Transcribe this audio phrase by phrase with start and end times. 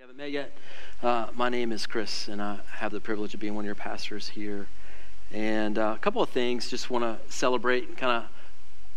[0.00, 0.56] We haven't met yet.
[1.02, 3.74] Uh, my name is Chris, and I have the privilege of being one of your
[3.74, 4.66] pastors here.
[5.30, 8.30] And uh, a couple of things just want to celebrate and kind of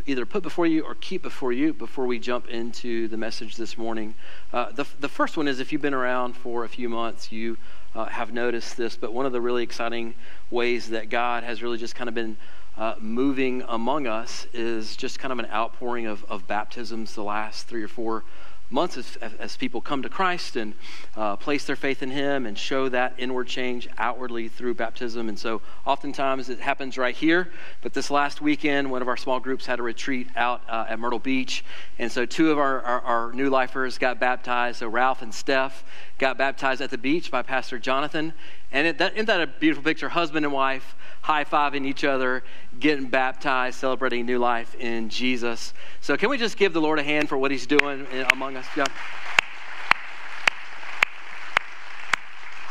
[0.08, 3.78] either put before you or keep before you before we jump into the message this
[3.78, 4.16] morning.
[4.54, 7.58] Uh, the, the first one is if you've been around for a few months, you
[7.96, 10.14] uh, have noticed this, but one of the really exciting
[10.52, 12.38] ways that God has really just kind of been
[12.78, 17.68] uh, moving among us is just kind of an outpouring of, of baptisms the last
[17.68, 18.24] three or four
[18.70, 20.74] months as, as people come to Christ and
[21.16, 25.30] uh, place their faith in Him and show that inward change outwardly through baptism.
[25.30, 27.52] And so oftentimes it happens right here.
[27.82, 31.00] But this last weekend, one of our small groups had a retreat out uh, at
[31.00, 31.64] Myrtle Beach.
[32.00, 34.80] And so two of our, our, our new lifers got baptized.
[34.80, 35.84] So Ralph and Steph
[36.18, 38.34] got baptized at the beach by Pastor Jonathan.
[38.72, 40.10] And it, that, isn't that a beautiful picture?
[40.10, 42.44] Husband and wife high fiving each other,
[42.82, 45.74] getting baptized, celebrating new life in Jesus.
[46.02, 48.66] So, can we just give the Lord a hand for what He's doing among us?
[48.76, 48.84] Yeah.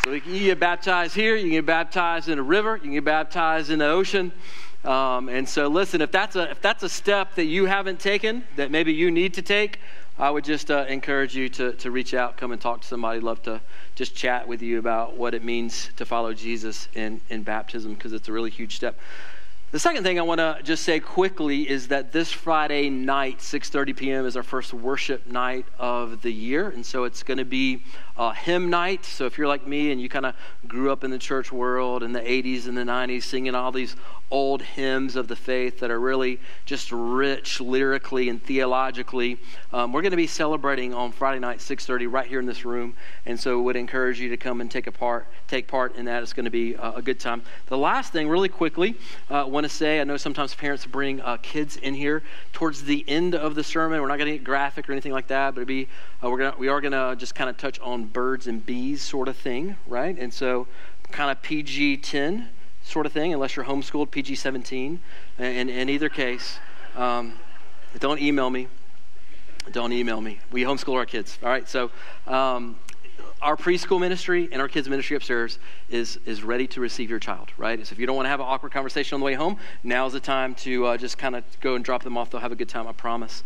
[0.05, 2.93] So, you can get baptized here, you can get baptized in a river, you can
[2.93, 4.31] get baptized in the ocean.
[4.85, 8.45] Um, and so, listen, if that's, a, if that's a step that you haven't taken,
[8.57, 9.79] that maybe you need to take,
[10.19, 13.21] I would just uh, encourage you to, to reach out, come and talk to somebody.
[13.21, 13.61] Love to
[13.95, 18.13] just chat with you about what it means to follow Jesus in, in baptism because
[18.13, 18.99] it's a really huge step.
[19.73, 23.97] The second thing I want to just say quickly is that this Friday night, 6:30
[23.97, 27.83] p.m., is our first worship night of the year, and so it's going to be
[28.19, 29.07] a hymn night.
[29.07, 30.35] So if you're like me and you kind of
[30.69, 33.97] grew up in the church world in the 80s and the 90s, singing all these
[34.33, 39.39] old hymns of the faith that are really just rich lyrically and theologically,
[39.73, 42.95] um, we're going to be celebrating on Friday night, 6:30, right here in this room,
[43.27, 46.23] and so would encourage you to come and take a part, take part in that.
[46.23, 47.43] It's going to be a, a good time.
[47.67, 48.97] The last thing, really quickly,
[49.31, 52.23] uh, want to say, I know sometimes parents bring uh, kids in here
[52.55, 54.01] towards the end of the sermon.
[54.01, 55.89] We're not going to get graphic or anything like that, but be
[56.25, 59.03] uh, we're gonna we are going to just kind of touch on birds and bees
[59.03, 60.19] sort of thing, right?
[60.19, 60.67] And so,
[61.11, 62.49] kind of PG 10
[62.83, 65.01] sort of thing, unless you're homeschooled, PG 17.
[65.39, 66.59] In, in either case,
[66.97, 67.35] um,
[67.99, 68.69] don't email me.
[69.71, 70.41] Don't email me.
[70.51, 71.39] We homeschool our kids.
[71.43, 71.69] All right.
[71.69, 71.91] So,
[72.27, 72.77] um,
[73.41, 77.51] our preschool ministry and our kids ministry upstairs is is ready to receive your child
[77.57, 79.59] right so if you don't want to have an awkward conversation on the way home
[79.83, 82.53] now's the time to uh, just kind of go and drop them off they'll have
[82.53, 83.43] a good time i promise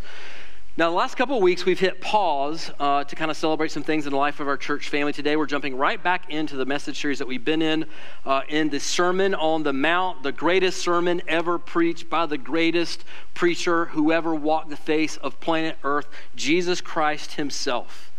[0.77, 3.81] now, the last couple of weeks, we've hit pause uh, to kind of celebrate some
[3.81, 5.11] things in the life of our church family.
[5.11, 7.85] Today, we're jumping right back into the message series that we've been in,
[8.27, 13.03] uh, in the Sermon on the Mount, the greatest sermon ever preached by the greatest
[13.33, 16.05] preacher who ever walked the face of planet Earth,
[16.35, 18.11] Jesus Christ Himself.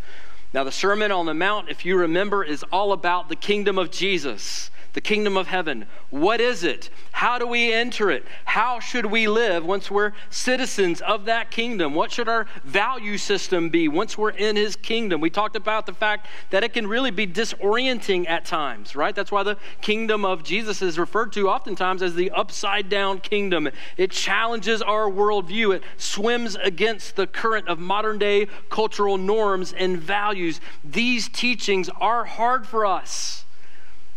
[0.52, 3.92] Now, the Sermon on the Mount, if you remember, is all about the kingdom of
[3.92, 5.86] Jesus the kingdom of heaven.
[6.10, 6.90] What is it?
[7.12, 8.24] How do we enter it?
[8.44, 11.94] How should we live once we're citizens of that kingdom?
[11.94, 15.20] What should our value system be once we're in his kingdom?
[15.20, 19.14] We talked about the fact that it can really be disorienting at times, right?
[19.14, 23.68] That's why the kingdom of Jesus is referred to oftentimes as the upside down kingdom.
[23.96, 29.96] It challenges our worldview, it swims against the current of modern day cultural norms and
[29.96, 30.60] values.
[30.82, 33.44] These teachings are hard for us.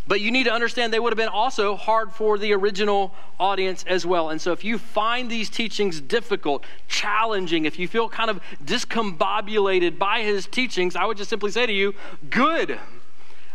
[0.06, 3.84] But you need to understand they would have been also hard for the original audience
[3.86, 4.30] as well.
[4.30, 9.98] And so if you find these teachings difficult, challenging, if you feel kind of discombobulated
[9.98, 11.94] by his teachings, I would just simply say to you,
[12.30, 12.78] good.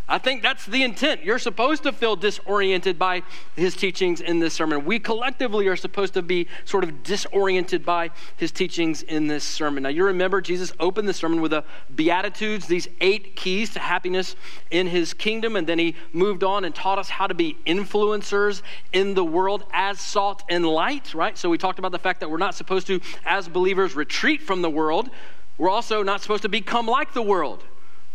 [0.10, 1.26] I think that's the intent.
[1.26, 3.24] You're supposed to feel disoriented by
[3.58, 4.86] his teachings in this sermon.
[4.86, 9.84] We collectively are supposed to be sort of disoriented by his teachings in this sermon.
[9.84, 14.38] Now, you remember Jesus opened the sermon with the Beatitudes, these eight keys to happiness
[14.72, 18.62] in his kingdom, and then he moved on and taught us how to be influencers
[18.94, 21.38] in the world as salt and light, right?
[21.38, 24.62] So we talked about the fact that we're not supposed to, as believers, retreat from
[24.62, 25.10] the world.
[25.58, 27.66] We're also not supposed to become like the world.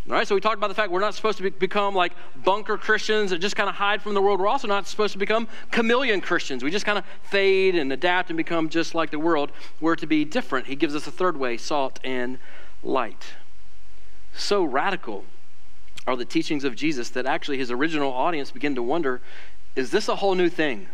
[0.09, 2.13] All right, so we talked about the fact we're not supposed to be, become like
[2.43, 4.41] bunker Christians that just kind of hide from the world.
[4.41, 6.65] We're also not supposed to become chameleon Christians.
[6.65, 9.53] We just kind of fade and adapt and become just like the world.
[9.81, 10.67] We're to be different.
[10.67, 12.39] He gives us a third way salt and
[12.83, 13.35] light.
[14.35, 15.25] So radical
[16.05, 19.21] are the teachings of Jesus that actually his original audience begin to wonder
[19.77, 20.89] is this a whole new thing?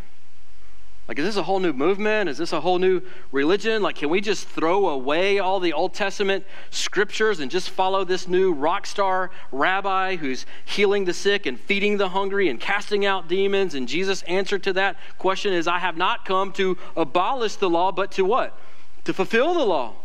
[1.09, 2.29] Like, is this a whole new movement?
[2.29, 3.01] Is this a whole new
[3.31, 3.81] religion?
[3.81, 8.27] Like, can we just throw away all the Old Testament scriptures and just follow this
[8.27, 13.27] new rock star rabbi who's healing the sick and feeding the hungry and casting out
[13.27, 13.73] demons?
[13.73, 17.91] And Jesus' answer to that question is I have not come to abolish the law,
[17.91, 18.55] but to what?
[19.05, 19.95] To fulfill the law.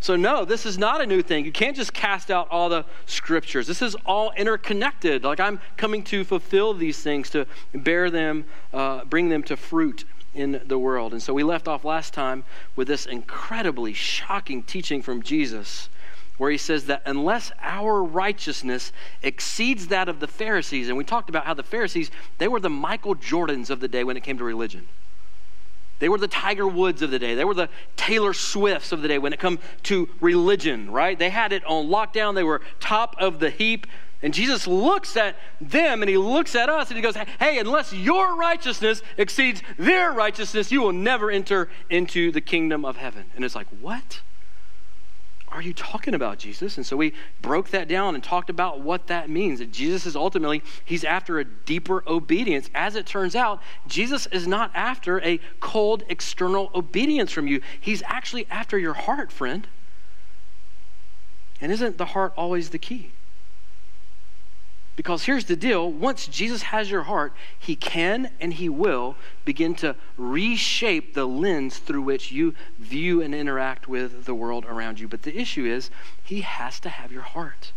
[0.00, 1.44] So, no, this is not a new thing.
[1.44, 3.66] You can't just cast out all the scriptures.
[3.66, 5.24] This is all interconnected.
[5.24, 10.04] Like I'm coming to fulfill these things, to bear them, uh, bring them to fruit
[10.34, 11.12] in the world.
[11.12, 12.44] And so we left off last time
[12.76, 15.90] with this incredibly shocking teaching from Jesus
[16.40, 18.92] where he says that unless our righteousness
[19.22, 22.70] exceeds that of the Pharisees, and we talked about how the Pharisees, they were the
[22.70, 24.88] Michael Jordans of the day when it came to religion.
[26.00, 27.34] They were the Tiger Woods of the day.
[27.34, 31.16] They were the Taylor Swifts of the day when it come to religion, right?
[31.16, 32.34] They had it on lockdown.
[32.34, 33.86] They were top of the heap.
[34.22, 37.92] And Jesus looks at them and he looks at us and he goes, Hey, unless
[37.92, 43.26] your righteousness exceeds their righteousness, you will never enter into the kingdom of heaven.
[43.34, 44.20] And it's like, What?
[45.52, 46.76] Are you talking about, Jesus?
[46.76, 47.12] And so we
[47.42, 49.58] broke that down and talked about what that means.
[49.58, 52.70] That Jesus is ultimately, he's after a deeper obedience.
[52.74, 57.60] As it turns out, Jesus is not after a cold external obedience from you.
[57.80, 59.66] He's actually after your heart, friend.
[61.60, 63.10] And isn't the heart always the key?
[65.00, 69.16] Because here's the deal once Jesus has your heart, he can and he will
[69.46, 75.00] begin to reshape the lens through which you view and interact with the world around
[75.00, 75.08] you.
[75.08, 75.88] But the issue is,
[76.22, 77.72] he has to have your heart.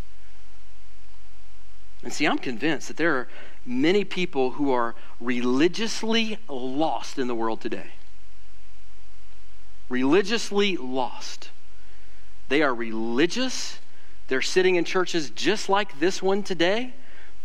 [2.03, 3.29] And see, I'm convinced that there are
[3.65, 7.91] many people who are religiously lost in the world today.
[9.87, 11.51] Religiously lost.
[12.49, 13.79] They are religious.
[14.27, 16.91] They're sitting in churches just like this one today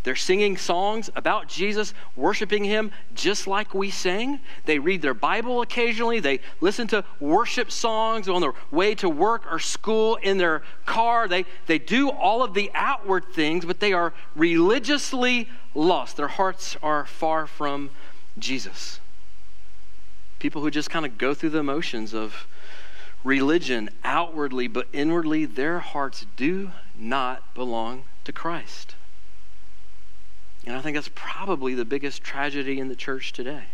[0.05, 4.41] they're singing songs about Jesus, worshiping Him just like we sing.
[4.65, 6.21] They read their Bible occasionally.
[6.21, 11.27] They listen to worship songs on their way to work or school in their car.
[11.27, 16.17] They, they do all of the outward things, but they are religiously lost.
[16.17, 17.91] Their hearts are far from
[18.39, 19.00] Jesus.
[20.39, 22.47] People who just kind of go through the motions of
[23.25, 28.95] religion outwardly, but inwardly, their hearts do not belong to Christ.
[30.69, 33.65] And I think that's probably the biggest tragedy in the church today.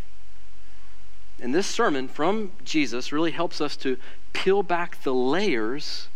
[1.43, 3.97] And this sermon from Jesus really helps us to
[4.33, 6.07] peel back the layers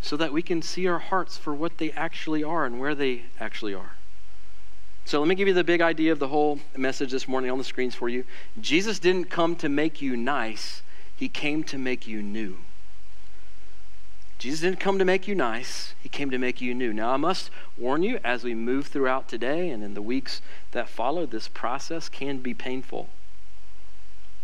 [0.00, 3.24] so that we can see our hearts for what they actually are and where they
[3.40, 3.94] actually are.
[5.04, 7.58] So let me give you the big idea of the whole message this morning on
[7.58, 8.22] the screens for you.
[8.60, 10.82] Jesus didn't come to make you nice,
[11.16, 12.58] he came to make you new.
[14.38, 16.92] Jesus didn't come to make you nice, he came to make you new.
[16.92, 20.40] Now, I must warn you as we move throughout today and in the weeks
[20.70, 23.08] that follow, this process can be painful.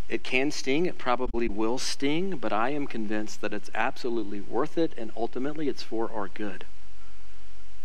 [0.09, 4.77] It can sting, it probably will sting, but I am convinced that it's absolutely worth
[4.77, 6.67] it and ultimately it's for our good.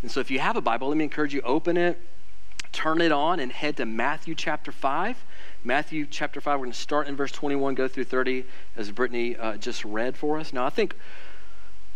[0.02, 2.00] And so, if you have a Bible, let me encourage you open it,
[2.72, 5.24] turn it on, and head to Matthew chapter 5.
[5.62, 8.44] Matthew chapter 5, we're going to start in verse 21, go through 30,
[8.76, 10.52] as Brittany uh, just read for us.
[10.52, 10.96] Now, I think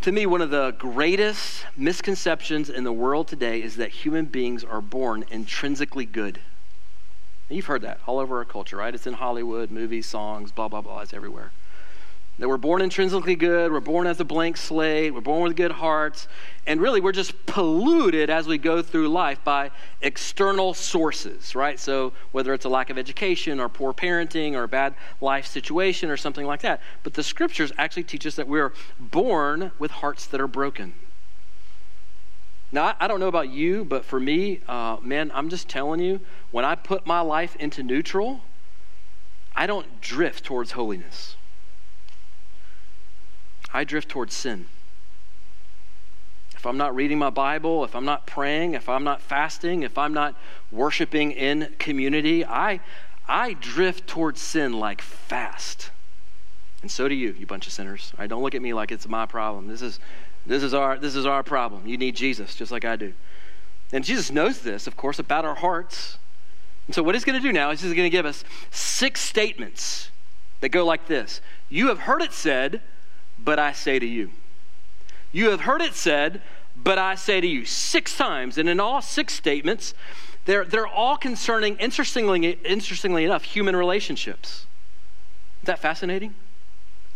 [0.05, 4.63] to me, one of the greatest misconceptions in the world today is that human beings
[4.63, 6.41] are born intrinsically good.
[7.49, 8.95] You've heard that all over our culture, right?
[8.95, 11.01] It's in Hollywood, movies, songs, blah, blah, blah.
[11.01, 11.53] It's everywhere.
[12.39, 15.71] That we're born intrinsically good, we're born as a blank slate, we're born with good
[15.71, 16.27] hearts,
[16.67, 19.71] and really we're just polluted as we go through life by
[20.03, 21.79] external sources, right?
[21.79, 26.11] So whether it's a lack of education or poor parenting or a bad life situation
[26.11, 26.81] or something like that.
[27.05, 30.95] But the scriptures actually teach us that we're born with hearts that are broken.
[32.73, 36.19] Now, I don't know about you, but for me, uh, man, I'm just telling you,
[36.51, 38.41] when I put my life into neutral,
[39.55, 41.37] I don't drift towards holiness.
[43.75, 44.67] I drift towards sin.
[46.55, 49.99] If I'm not reading my Bible, if I'm not praying, if I'm not fasting, if
[49.99, 50.37] I'm not
[50.71, 52.81] worshiping in community, I,
[53.29, 55.91] I drift towards sin like fast.
[56.81, 58.13] And so do you, you bunch of sinners.
[58.17, 58.31] Right?
[58.31, 59.67] Don't look at me like it's my problem.
[59.67, 59.99] This is,
[60.47, 61.87] this, is our, this is our problem.
[61.87, 63.13] You need Jesus, just like I do.
[63.93, 66.19] And Jesus knows this, of course, about our hearts.
[66.87, 69.21] And so, what he's going to do now is he's going to give us six
[69.21, 70.11] statements
[70.61, 72.83] that go like this You have heard it said,
[73.45, 74.31] but I say to you.
[75.33, 76.41] You have heard it said,
[76.77, 77.65] but I say to you.
[77.65, 78.59] Six times.
[78.59, 79.95] And in all six statements,
[80.45, 84.67] they're, they're all concerning, interestingly, interestingly enough, human relationships.
[85.63, 86.35] Is that fascinating?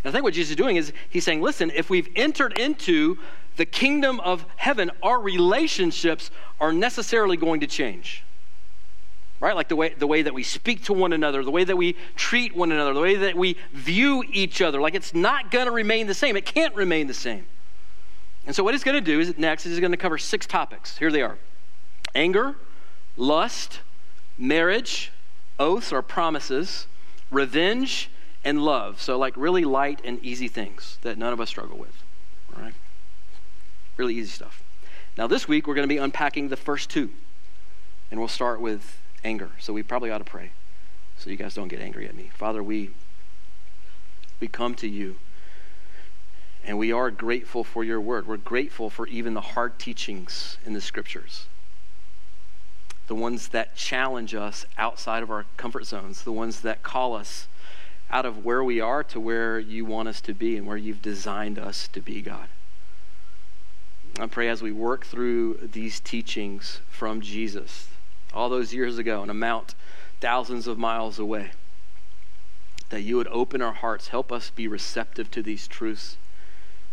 [0.04, 3.18] And I think what Jesus is doing is he's saying, listen, if we've entered into
[3.56, 6.30] the kingdom of heaven, our relationships
[6.60, 8.22] are necessarily going to change
[9.40, 9.54] right?
[9.54, 11.96] Like the way, the way that we speak to one another, the way that we
[12.16, 14.80] treat one another, the way that we view each other.
[14.80, 16.36] Like it's not going to remain the same.
[16.36, 17.46] It can't remain the same.
[18.46, 20.96] And so, what he's going to do is next is going to cover six topics.
[20.98, 21.38] Here they are
[22.14, 22.56] anger,
[23.16, 23.80] lust,
[24.38, 25.12] marriage,
[25.58, 26.86] oaths or promises,
[27.30, 28.10] revenge,
[28.44, 29.02] and love.
[29.02, 32.02] So, like really light and easy things that none of us struggle with.
[32.56, 32.74] All right?
[33.96, 34.62] Really easy stuff.
[35.16, 37.10] Now, this week we're going to be unpacking the first two.
[38.10, 39.50] And we'll start with anger.
[39.58, 40.50] So we probably ought to pray
[41.16, 42.30] so you guys don't get angry at me.
[42.34, 42.90] Father, we
[44.40, 45.16] we come to you
[46.64, 48.26] And we are grateful for your word.
[48.26, 51.46] We're grateful for even the hard teachings in the scriptures,
[53.06, 57.48] the ones that challenge us outside of our comfort zones, the ones that call us
[58.10, 61.02] out of where we are to where you want us to be and where you've
[61.02, 62.48] designed us to be, God.
[64.18, 67.88] I pray as we work through these teachings from Jesus
[68.38, 69.74] all those years ago on a mount
[70.20, 71.50] thousands of miles away,
[72.90, 76.16] that you would open our hearts, help us be receptive to these truths,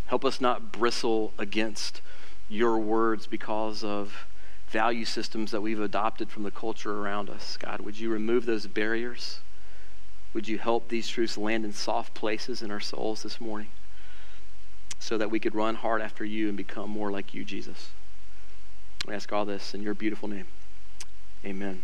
[0.08, 2.02] help us not bristle against
[2.50, 4.25] your words because of
[4.68, 7.58] value systems that we've adopted from the culture around us.
[7.58, 9.40] God, would you remove those barriers?
[10.34, 13.70] Would you help these truths land in soft places in our souls this morning?
[15.06, 17.90] so that we could run hard after you and become more like you, Jesus.
[19.06, 20.48] We ask all this in your beautiful name.
[21.46, 21.84] Amen.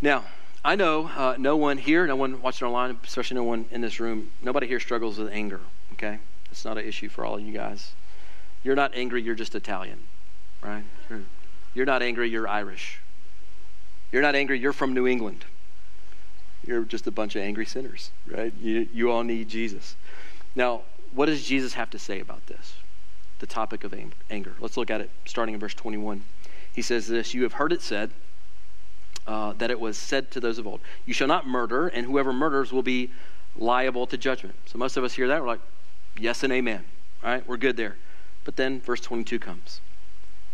[0.00, 0.24] Now,
[0.64, 4.00] I know uh, no one here, no one watching online, especially no one in this
[4.00, 5.60] room, nobody here struggles with anger,
[5.92, 6.18] okay?
[6.50, 7.92] It's not an issue for all of you guys.
[8.64, 9.98] You're not angry, you're just Italian,
[10.62, 10.82] right?
[11.74, 13.00] You're, not angry, you're Irish.
[14.10, 15.44] You're not angry, you're from New England.
[16.66, 18.52] You're just a bunch of angry sinners, right?
[18.60, 19.94] You, you all need Jesus.
[20.56, 20.82] Now,
[21.12, 22.74] what does Jesus have to say about this?
[23.38, 23.94] The topic of
[24.30, 24.54] anger.
[24.58, 26.24] Let's look at it starting in verse 21.
[26.76, 28.12] He says this You have heard it said,
[29.26, 32.32] uh, that it was said to those of old, You shall not murder, and whoever
[32.32, 33.10] murders will be
[33.56, 34.54] liable to judgment.
[34.66, 35.60] So most of us hear that, we're like,
[36.18, 36.84] Yes and amen.
[37.24, 37.96] All right, we're good there.
[38.44, 39.80] But then verse 22 comes.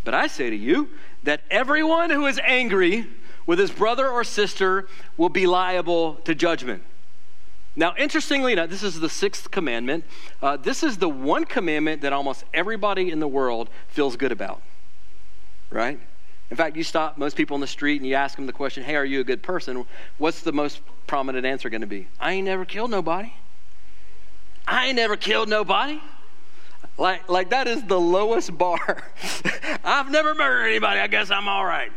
[0.04, 0.88] But I say to you
[1.24, 3.06] that everyone who is angry
[3.44, 6.82] with his brother or sister will be liable to judgment.
[7.74, 10.04] Now, interestingly enough, this is the sixth commandment.
[10.40, 14.62] Uh, this is the one commandment that almost everybody in the world feels good about,
[15.70, 15.98] right?
[16.52, 18.84] In fact, you stop most people in the street and you ask them the question,
[18.84, 19.86] hey, are you a good person?
[20.18, 22.08] What's the most prominent answer going to be?
[22.20, 23.32] I ain't never killed nobody.
[24.68, 25.98] I ain't never killed nobody.
[26.98, 29.02] Like, like that is the lowest bar.
[29.82, 31.00] I've never murdered anybody.
[31.00, 31.90] I guess I'm all right.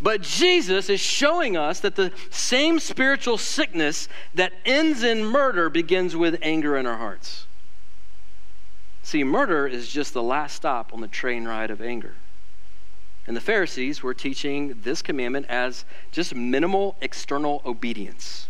[0.00, 6.14] But Jesus is showing us that the same spiritual sickness that ends in murder begins
[6.14, 7.48] with anger in our hearts.
[9.02, 12.14] See, murder is just the last stop on the train ride of anger.
[13.26, 18.48] And the Pharisees were teaching this commandment as just minimal external obedience.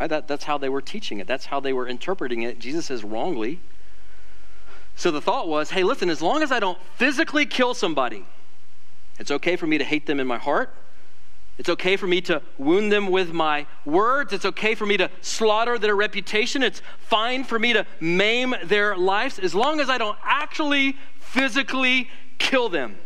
[0.00, 0.08] Right?
[0.08, 2.58] That, that's how they were teaching it, that's how they were interpreting it.
[2.58, 3.60] Jesus says wrongly.
[4.96, 8.24] So the thought was hey, listen, as long as I don't physically kill somebody,
[9.18, 10.74] it's okay for me to hate them in my heart.
[11.58, 14.32] It's okay for me to wound them with my words.
[14.32, 16.62] It's okay for me to slaughter their reputation.
[16.62, 22.08] It's fine for me to maim their lives as long as I don't actually physically
[22.38, 22.96] kill them.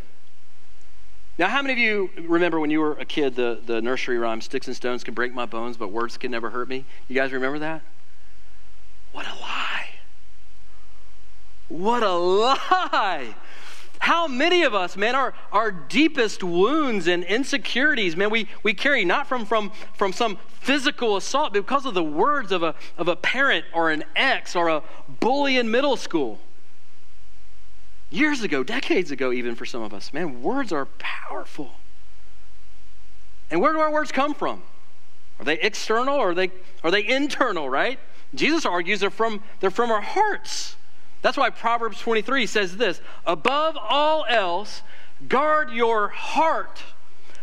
[1.38, 4.40] Now, how many of you remember when you were a kid the, the nursery rhyme,
[4.40, 6.86] Sticks and Stones can break my bones, but words can never hurt me?
[7.08, 7.82] You guys remember that?
[9.12, 9.88] What a lie.
[11.68, 13.34] What a lie.
[13.98, 19.04] How many of us, man, our, our deepest wounds and insecurities, man, we, we carry
[19.04, 23.08] not from, from, from some physical assault, but because of the words of a, of
[23.08, 24.82] a parent or an ex or a
[25.20, 26.38] bully in middle school.
[28.10, 31.72] Years ago, decades ago, even for some of us, man, words are powerful.
[33.50, 34.62] And where do our words come from?
[35.38, 36.50] Are they external or are they,
[36.82, 37.98] are they internal, right?
[38.34, 40.76] Jesus argues they're from, they're from our hearts.
[41.22, 44.82] That's why Proverbs 23 says this Above all else,
[45.28, 46.82] guard your heart,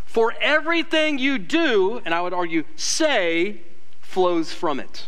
[0.05, 3.61] for everything you do, and I would argue say,
[4.01, 5.07] flows from it.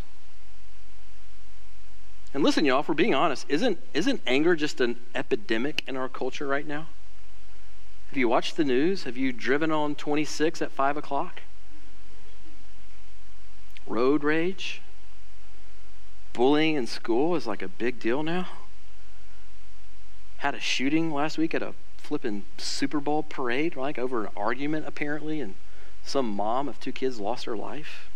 [2.36, 6.46] And listen, y'all, for being honest, isn't, isn't anger just an epidemic in our culture
[6.46, 6.88] right now?
[8.10, 9.06] Have you watched the news?
[9.06, 11.42] Have you driven on 26 at 5 o'clock?
[13.88, 14.82] Road rage?
[16.34, 18.48] Bullying in school is like a big deal now
[20.46, 24.86] had a shooting last week at a flipping Super Bowl parade, like over an argument
[24.88, 25.56] apparently, and
[26.04, 28.10] some mom of two kids lost her life.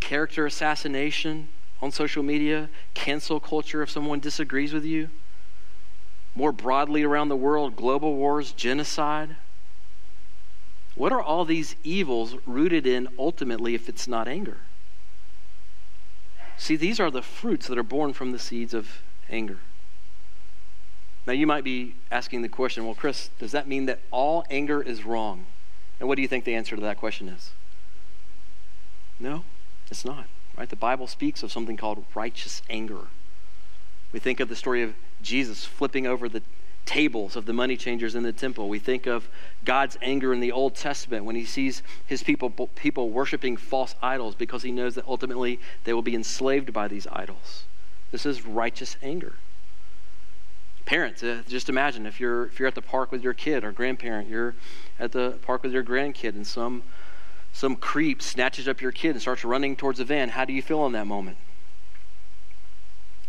[0.00, 1.48] Character assassination
[1.82, 5.08] on social media, cancel culture if someone disagrees with you.
[6.34, 9.36] More broadly around the world, global wars, genocide.
[10.94, 14.58] What are all these evils rooted in ultimately if it's not anger?
[16.56, 19.58] See, these are the fruits that are born from the seeds of anger.
[21.26, 24.82] Now, you might be asking the question well, Chris, does that mean that all anger
[24.82, 25.46] is wrong?
[25.98, 27.50] And what do you think the answer to that question is?
[29.18, 29.44] No,
[29.90, 30.26] it's not.
[30.60, 30.68] Right?
[30.68, 33.06] The Bible speaks of something called righteous anger.
[34.12, 36.42] We think of the story of Jesus flipping over the
[36.84, 38.68] tables of the money changers in the temple.
[38.68, 39.30] We think of
[39.64, 44.34] God's anger in the Old Testament when he sees his people people worshiping false idols
[44.34, 47.64] because he knows that ultimately they will be enslaved by these idols.
[48.10, 49.36] This is righteous anger.
[50.84, 53.72] Parents, uh, just imagine if you're if you're at the park with your kid or
[53.72, 54.54] grandparent, you're
[54.98, 56.82] at the park with your grandkid, and some
[57.52, 60.30] some creep snatches up your kid and starts running towards the van.
[60.30, 61.36] How do you feel in that moment?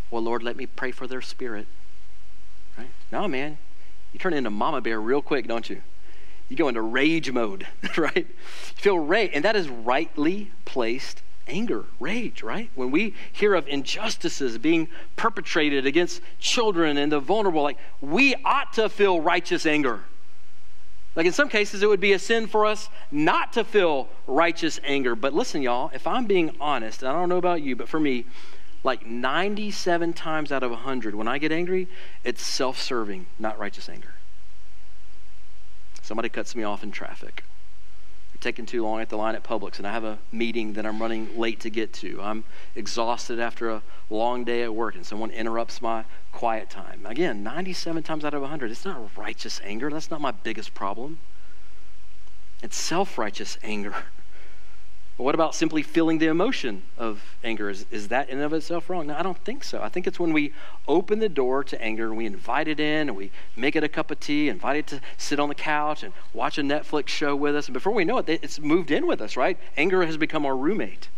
[0.10, 1.68] Well, Lord, let me pray for their spirit.
[2.78, 2.90] Right?
[3.12, 3.58] No, man,
[4.14, 5.82] you turn into Mama Bear real quick, don't you?
[6.50, 7.66] You go into rage mode,
[7.98, 8.28] right?
[8.28, 8.36] You
[8.76, 12.70] feel rage, and that is rightly placed anger, rage, right?
[12.76, 18.74] When we hear of injustices being perpetrated against children and the vulnerable, like we ought
[18.74, 20.04] to feel righteous anger.
[21.16, 24.80] Like in some cases, it would be a sin for us not to feel righteous
[24.84, 25.16] anger.
[25.16, 28.26] But listen, y'all, if I'm being honest, I don't know about you, but for me,
[28.84, 31.88] like 97 times out of 100, when I get angry,
[32.24, 34.16] it's self serving, not righteous anger.
[36.02, 37.44] Somebody cuts me off in traffic
[38.42, 41.02] taking too long at the line at Publix and I have a meeting that I'm
[41.02, 42.20] running late to get to.
[42.22, 42.44] I'm
[42.76, 47.06] exhausted after a long day at work and someone interrupts my quiet time.
[47.06, 49.90] Again, 97 times out of 100, it's not righteous anger.
[49.90, 51.20] That's not my biggest problem.
[52.62, 53.96] It's self righteous anger.
[55.22, 57.70] But what about simply feeling the emotion of anger?
[57.70, 59.06] Is, is that in and of itself wrong?
[59.06, 59.80] No, I don't think so.
[59.80, 60.52] I think it's when we
[60.88, 63.88] open the door to anger and we invite it in and we make it a
[63.88, 67.36] cup of tea, invite it to sit on the couch and watch a Netflix show
[67.36, 67.68] with us.
[67.68, 69.60] And before we know it, it's moved in with us, right?
[69.78, 71.10] Anger has become our roommate.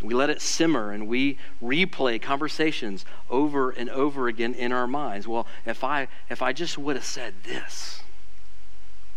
[0.00, 5.28] We let it simmer and we replay conversations over and over again in our minds.
[5.28, 8.00] Well, if I if I just would have said this,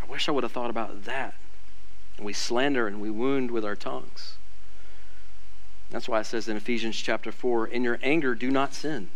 [0.01, 1.36] I wish I would have thought about that.
[2.20, 4.36] We slander and we wound with our tongues.
[5.89, 9.10] That's why it says in Ephesians chapter 4 In your anger, do not sin.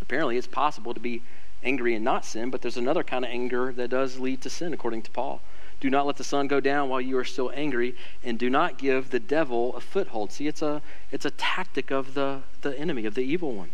[0.00, 1.22] Apparently, it's possible to be
[1.62, 4.74] angry and not sin, but there's another kind of anger that does lead to sin,
[4.74, 5.40] according to Paul.
[5.80, 8.78] Do not let the sun go down while you are still angry, and do not
[8.78, 10.32] give the devil a foothold.
[10.32, 13.70] See, it's a, it's a tactic of the, the enemy, of the evil one.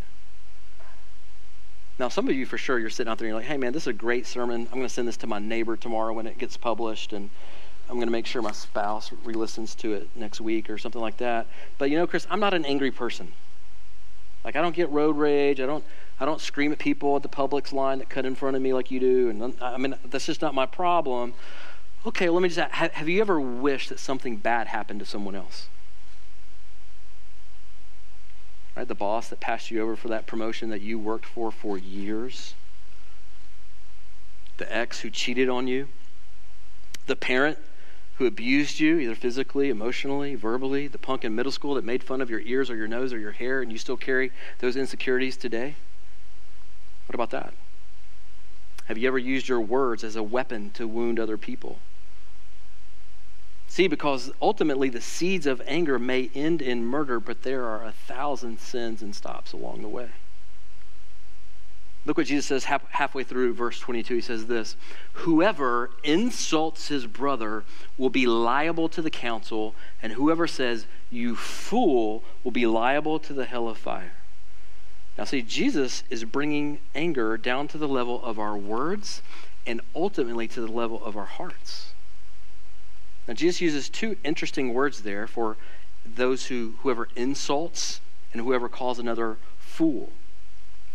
[1.98, 3.72] Now, some of you for sure, you're sitting out there and you're like, hey, man,
[3.72, 4.68] this is a great sermon.
[4.70, 7.12] I'm going to send this to my neighbor tomorrow when it gets published.
[7.12, 7.30] And
[7.88, 11.00] I'm going to make sure my spouse re listens to it next week or something
[11.00, 11.46] like that.
[11.78, 13.32] But you know, Chris, I'm not an angry person.
[14.44, 15.60] Like, I don't get road rage.
[15.60, 15.84] I don't,
[16.20, 18.72] I don't scream at people at the Publix line that cut in front of me
[18.72, 19.30] like you do.
[19.30, 21.34] And I mean, that's just not my problem.
[22.06, 25.34] Okay, let me just ask, have you ever wished that something bad happened to someone
[25.34, 25.68] else?
[28.76, 31.76] Right, the boss that passed you over for that promotion that you worked for for
[31.76, 32.54] years,
[34.58, 35.88] the ex who cheated on you,
[37.06, 37.58] the parent
[38.18, 42.20] who abused you, either physically, emotionally, verbally, the punk in middle school that made fun
[42.20, 45.36] of your ears or your nose or your hair, and you still carry those insecurities
[45.36, 45.76] today?
[47.06, 47.54] What about that?
[48.86, 51.78] Have you ever used your words as a weapon to wound other people?
[53.68, 57.92] See, because ultimately the seeds of anger may end in murder, but there are a
[57.92, 60.08] thousand sins and stops along the way.
[62.04, 64.14] Look what Jesus says half, halfway through verse 22.
[64.14, 64.76] He says this
[65.12, 67.64] Whoever insults his brother
[67.96, 73.32] will be liable to the council, and whoever says, You fool, will be liable to
[73.32, 74.12] the hell of fire.
[75.18, 79.20] Now, see, Jesus is bringing anger down to the level of our words
[79.66, 81.92] and ultimately to the level of our hearts.
[83.26, 85.56] Now, Jesus uses two interesting words there for
[86.06, 88.00] those who, whoever insults
[88.32, 90.12] and whoever calls another fool.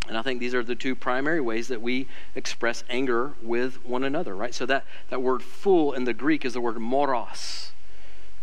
[0.08, 4.04] And I think these are the two primary ways that we express anger with one
[4.04, 4.54] another, right?
[4.54, 7.72] So that, that word fool in the Greek is the word moros,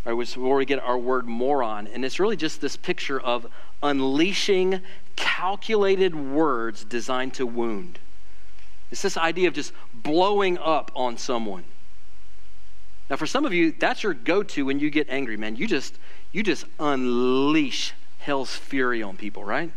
[0.05, 1.87] right, which is where we get our word moron.
[1.87, 3.46] And it's really just this picture of
[3.83, 4.81] unleashing
[5.16, 7.99] calculated words designed to wound.
[8.90, 11.64] It's this idea of just blowing up on someone.
[13.09, 15.57] Now, for some of you, that's your go-to when you get angry, man.
[15.57, 15.99] You just
[16.33, 19.73] you just unleash hell's fury on people, right?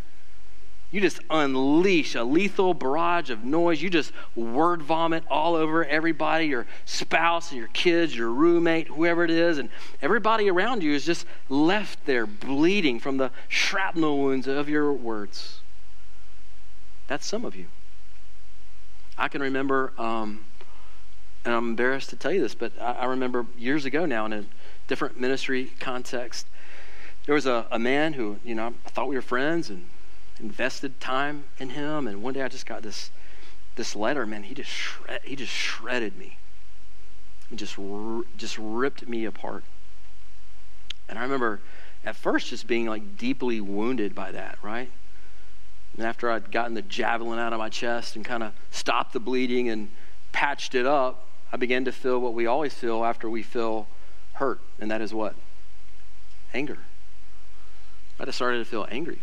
[0.93, 3.81] You just unleash a lethal barrage of noise.
[3.81, 9.23] You just word vomit all over everybody, your spouse and your kids, your roommate, whoever
[9.23, 9.69] it is, and
[10.03, 15.61] everybody around you is just left there bleeding from the shrapnel wounds of your words.
[17.07, 17.65] That's some of you.
[19.17, 20.45] I can remember, um,
[21.43, 24.33] and I'm embarrassed to tell you this, but I, I remember years ago now in
[24.33, 24.45] a
[24.87, 26.45] different ministry context,
[27.25, 29.89] there was a, a man who, you know, I thought we were friends and
[30.43, 32.05] invested time in him.
[32.05, 33.09] And one day I just got this
[33.75, 34.43] this letter, man.
[34.43, 36.37] He just shred, he just shredded me.
[37.49, 37.77] He just
[38.37, 39.63] just ripped me apart.
[41.09, 41.61] And I remember
[42.05, 44.91] at first just being like deeply wounded by that, right?
[45.97, 49.19] And after I'd gotten the javelin out of my chest and kind of stopped the
[49.19, 49.89] bleeding and
[50.31, 53.87] patched it up, I began to feel what we always feel after we feel
[54.33, 55.35] hurt, and that is what?
[56.53, 56.79] Anger.
[58.19, 59.19] I just started to feel angry.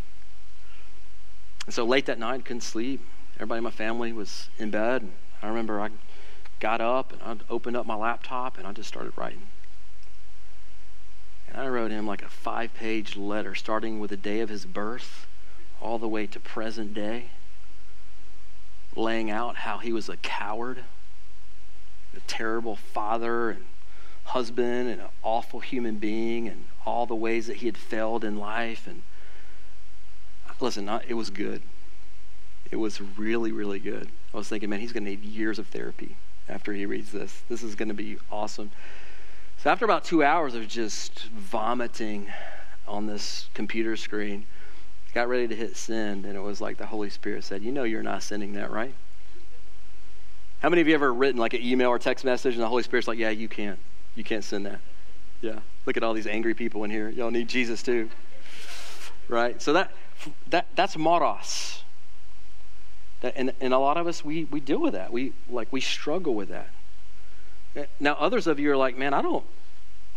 [1.71, 3.01] And so late that night, couldn't sleep.
[3.37, 5.09] Everybody in my family was in bed.
[5.41, 5.91] I remember I
[6.59, 9.43] got up and I opened up my laptop and I just started writing.
[11.47, 14.67] And I wrote him like a five page letter, starting with the day of his
[14.67, 15.29] birth
[15.81, 17.27] all the way to present day,
[18.97, 20.83] laying out how he was a coward,
[22.17, 23.65] a terrible father and
[24.25, 28.39] husband, and an awful human being, and all the ways that he had failed in
[28.39, 28.89] life.
[28.89, 29.05] And
[30.61, 31.63] listen, it was good.
[32.71, 34.09] It was really, really good.
[34.33, 36.17] I was thinking, man, he's going to need years of therapy
[36.49, 37.43] after he reads this.
[37.49, 38.71] This is going to be awesome.
[39.63, 42.29] So after about two hours of just vomiting
[42.87, 44.47] on this computer screen,
[45.15, 47.83] got ready to hit send, and it was like the Holy Spirit said, You know
[47.83, 48.95] you're not sending that, right?
[50.61, 52.83] How many of you ever written like an email or text message and the Holy
[52.83, 53.79] Spirit's like, Yeah, you can't.
[54.15, 54.81] You can't send that.
[55.41, 55.59] Yeah.
[55.87, 57.09] Look at all these angry people in here.
[57.09, 58.11] Y'all need Jesus too.
[59.29, 59.61] Right?
[59.61, 59.91] So that
[60.49, 61.83] that that's moros.
[63.21, 65.13] That, and, and a lot of us we we deal with that.
[65.13, 66.71] We like we struggle with that.
[68.01, 69.45] Now, others of you are like, man, I don't,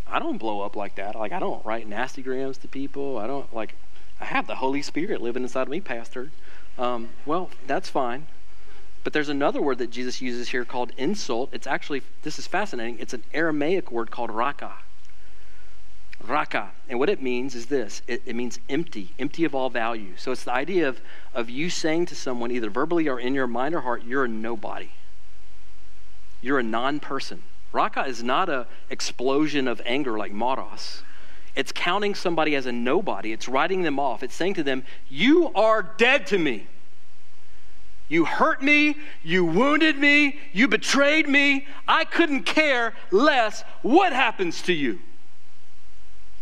[0.07, 1.15] I don't blow up like that.
[1.15, 3.17] Like, I don't write nasty grams to people.
[3.17, 3.75] I don't like,
[4.19, 6.31] I have the Holy Spirit living inside of me, Pastor.
[6.77, 8.27] Um, well, that's fine.
[9.03, 11.49] But there's another word that Jesus uses here called insult.
[11.51, 12.97] It's actually, this is fascinating.
[12.99, 14.73] It's an Aramaic word called raka.
[16.23, 16.71] Raka.
[16.89, 20.13] And what it means is this it, it, means empty, empty of all value.
[20.17, 21.01] So it's the idea of,
[21.33, 24.27] of you saying to someone, either verbally or in your mind or heart, you're a
[24.27, 24.89] nobody
[26.43, 27.41] you're a non person.
[27.71, 31.01] Raka is not an explosion of anger like moros.
[31.55, 33.31] It's counting somebody as a nobody.
[33.31, 34.21] It's writing them off.
[34.21, 36.67] It's saying to them, You are dead to me.
[38.09, 38.97] You hurt me.
[39.23, 40.39] You wounded me.
[40.51, 41.65] You betrayed me.
[41.88, 44.99] I couldn't care less what happens to you.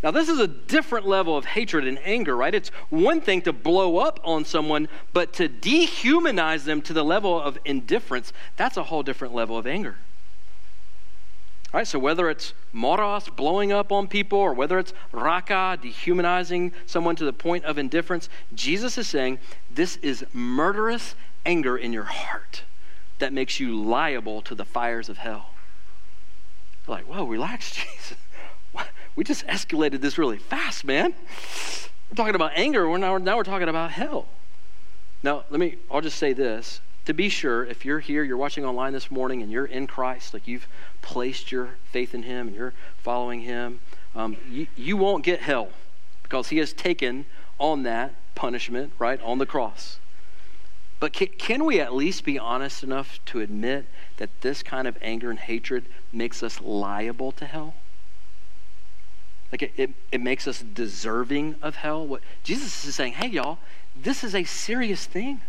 [0.04, 2.56] Now, this is a different level of hatred and anger, right?
[2.56, 7.40] It's one thing to blow up on someone, but to dehumanize them to the level
[7.40, 9.98] of indifference, that's a whole different level of anger.
[11.72, 16.74] All right, so whether it's moros, blowing up on people, or whether it's raka, dehumanizing
[16.88, 19.38] someone to the point of indifference, Jesus is saying
[19.70, 22.64] this is murderous anger in your heart
[23.20, 25.52] that makes you liable to the fires of hell.
[26.88, 28.18] You're like, whoa, relax, Jesus
[29.22, 31.14] we just escalated this really fast, man.
[32.10, 32.90] We're talking about anger.
[32.90, 34.28] We're now, now we're talking about hell.
[35.22, 36.82] Now, let me, I'll just say this.
[37.06, 40.34] To be sure, if you're here, you're watching online this morning, and you're in Christ,
[40.34, 40.68] like you've
[41.04, 43.80] placed your faith in Him and you're following Him,
[44.16, 45.70] um, you, you won't get hell
[46.24, 47.28] because He has taken
[47.60, 50.00] on that punishment, right, on the cross.
[51.00, 53.86] But can, can we at least be honest enough to admit
[54.18, 57.76] that this kind of anger and hatred makes us liable to hell?
[59.52, 62.06] Like it, it, it makes us deserving of hell.
[62.08, 63.58] What Jesus is saying, hey, y'all,
[63.96, 65.42] this is a serious thing.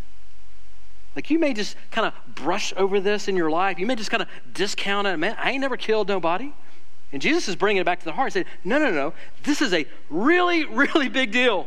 [1.14, 3.78] Like you may just kind of brush over this in your life.
[3.78, 5.16] You may just kind of discount it.
[5.18, 6.52] Man, I ain't never killed nobody.
[7.12, 8.32] And Jesus is bringing it back to the heart.
[8.32, 9.12] Saying, no, no, no.
[9.44, 11.66] This is a really, really big deal.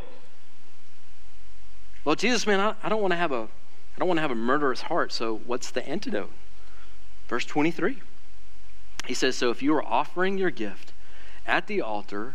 [2.04, 4.30] Well, Jesus, man, I, I don't want to have a, I don't want to have
[4.30, 5.12] a murderous heart.
[5.12, 6.32] So what's the antidote?
[7.28, 8.00] Verse 23.
[9.06, 10.92] He says, so if you are offering your gift
[11.46, 12.34] at the altar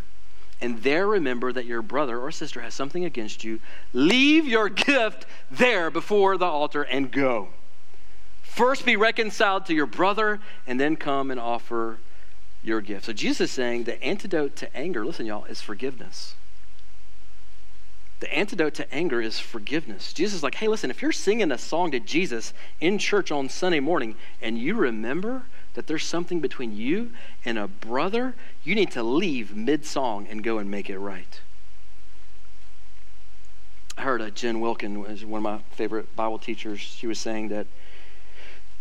[0.61, 3.59] and there remember that your brother or sister has something against you,
[3.93, 7.49] leave your gift there before the altar and go.
[8.43, 11.97] First be reconciled to your brother and then come and offer
[12.63, 13.05] your gift.
[13.05, 16.35] So Jesus is saying the antidote to anger, listen, y'all, is forgiveness.
[18.19, 20.13] The antidote to anger is forgiveness.
[20.13, 23.49] Jesus is like, hey, listen, if you're singing a song to Jesus in church on
[23.49, 25.43] Sunday morning and you remember
[25.73, 27.11] that there's something between you
[27.45, 31.39] and a brother, you need to leave mid song and go and make it right.
[33.97, 36.79] I heard a Jen Wilkin, was one of my favorite Bible teachers.
[36.79, 37.67] She was saying that,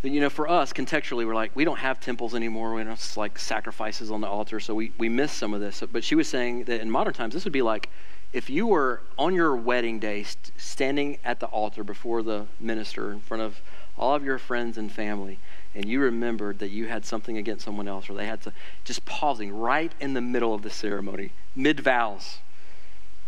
[0.03, 2.75] that, you know, for us, contextually, we're like, we don't have temples anymore.
[2.75, 5.83] We don't like sacrifices on the altar, so we, we miss some of this.
[5.93, 7.91] But she was saying that in modern times, this would be like
[8.33, 13.13] if you were on your wedding day st- standing at the altar before the minister
[13.13, 13.61] in front of
[13.99, 15.39] all of your friends and family
[15.75, 18.53] and you remembered that you had something against someone else, or they had to
[18.85, 22.39] just pausing right in the middle of the ceremony, mid vows.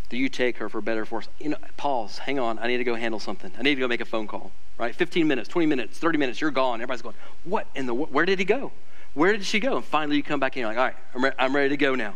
[0.08, 1.28] Do you take her for better force?
[1.38, 3.52] You know, pause, hang on, I need to go handle something.
[3.58, 4.94] I need to go make a phone call, right?
[4.94, 6.80] 15 minutes, 20 minutes, 30 minutes, you're gone.
[6.80, 8.72] Everybody's going, what in the, where did he go?
[9.14, 9.76] Where did she go?
[9.76, 11.76] And finally you come back in, you're like, all right, I'm, re- I'm ready to
[11.76, 12.14] go now.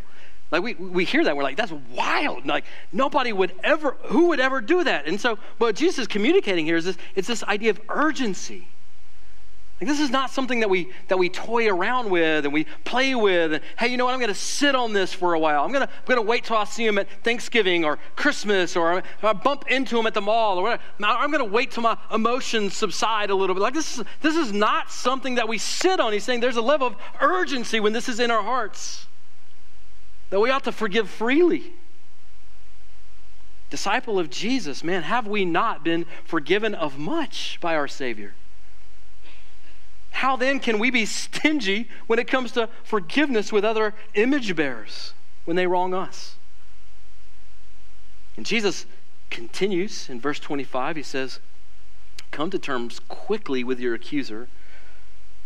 [0.50, 2.46] Like we, we hear that, we're like, that's wild.
[2.46, 5.06] Like nobody would ever, who would ever do that?
[5.06, 8.68] And so what Jesus is communicating here is this, it's this idea of urgency
[9.80, 13.14] Like this is not something that we that we toy around with and we play
[13.14, 13.52] with.
[13.52, 14.14] And hey, you know what?
[14.14, 15.62] I'm going to sit on this for a while.
[15.64, 18.74] I'm going to I'm going to wait till I see him at Thanksgiving or Christmas
[18.74, 20.82] or I bump into him at the mall or whatever.
[21.00, 23.60] I'm going to wait till my emotions subside a little bit.
[23.60, 26.14] Like this is this is not something that we sit on.
[26.14, 29.06] He's saying there's a level of urgency when this is in our hearts
[30.30, 31.74] that we ought to forgive freely.
[33.68, 38.32] Disciple of Jesus, man, have we not been forgiven of much by our Savior?
[40.16, 45.12] How then can we be stingy when it comes to forgiveness with other image bearers
[45.44, 46.36] when they wrong us?
[48.34, 48.86] And Jesus
[49.28, 50.96] continues in verse 25.
[50.96, 51.40] He says,
[52.30, 54.48] Come to terms quickly with your accuser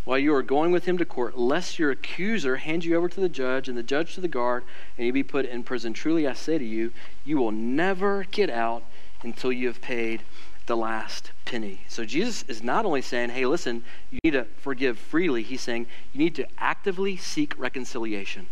[0.05, 3.21] while you are going with him to court, lest your accuser hand you over to
[3.21, 4.63] the judge and the judge to the guard,
[4.97, 5.93] and you be put in prison.
[5.93, 6.93] Truly I say to you,
[7.25, 8.85] you will never get out
[9.25, 10.23] until you have paid
[10.71, 11.81] the last penny.
[11.89, 15.87] So Jesus is not only saying, hey, listen, you need to forgive freely, he's saying
[16.13, 18.47] you need to actively seek reconciliation.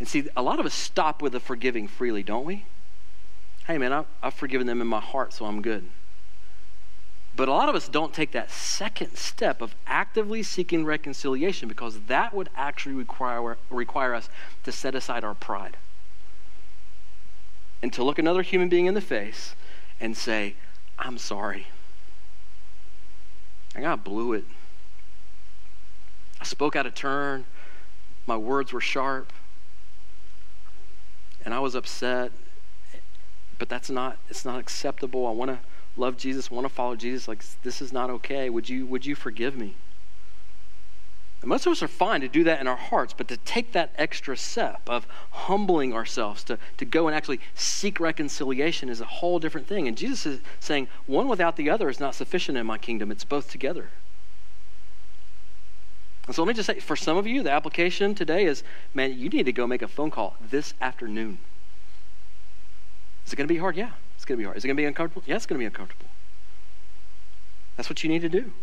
[0.00, 2.64] And see, a lot of us stop with the forgiving freely, don't we?
[3.66, 5.84] Hey, man, I've, I've forgiven them in my heart, so I'm good.
[7.36, 12.00] But a lot of us don't take that second step of actively seeking reconciliation because
[12.06, 14.30] that would actually require, require us
[14.62, 15.76] to set aside our pride
[17.82, 19.54] and to look another human being in the face
[20.00, 20.54] and say,
[20.98, 21.66] I'm sorry.
[23.74, 24.44] I got blew it.
[26.40, 27.44] I spoke out of turn.
[28.26, 29.32] My words were sharp.
[31.44, 32.32] And I was upset.
[33.58, 35.26] But that's not it's not acceptable.
[35.26, 35.58] I want to
[35.96, 37.28] love Jesus, want to follow Jesus.
[37.28, 38.50] Like this is not okay.
[38.50, 39.74] Would you would you forgive me?
[41.44, 43.72] And most of us are fine to do that in our hearts, but to take
[43.72, 49.04] that extra step of humbling ourselves, to, to go and actually seek reconciliation is a
[49.04, 49.86] whole different thing.
[49.86, 53.24] And Jesus is saying, one without the other is not sufficient in my kingdom, it's
[53.24, 53.90] both together.
[56.26, 58.62] And so let me just say, for some of you, the application today is
[58.94, 61.36] man, you need to go make a phone call this afternoon.
[63.26, 63.76] Is it going to be hard?
[63.76, 64.56] Yeah, it's going to be hard.
[64.56, 65.24] Is it going to be uncomfortable?
[65.26, 66.08] Yeah, it's going to be uncomfortable.
[67.76, 68.54] That's what you need to do.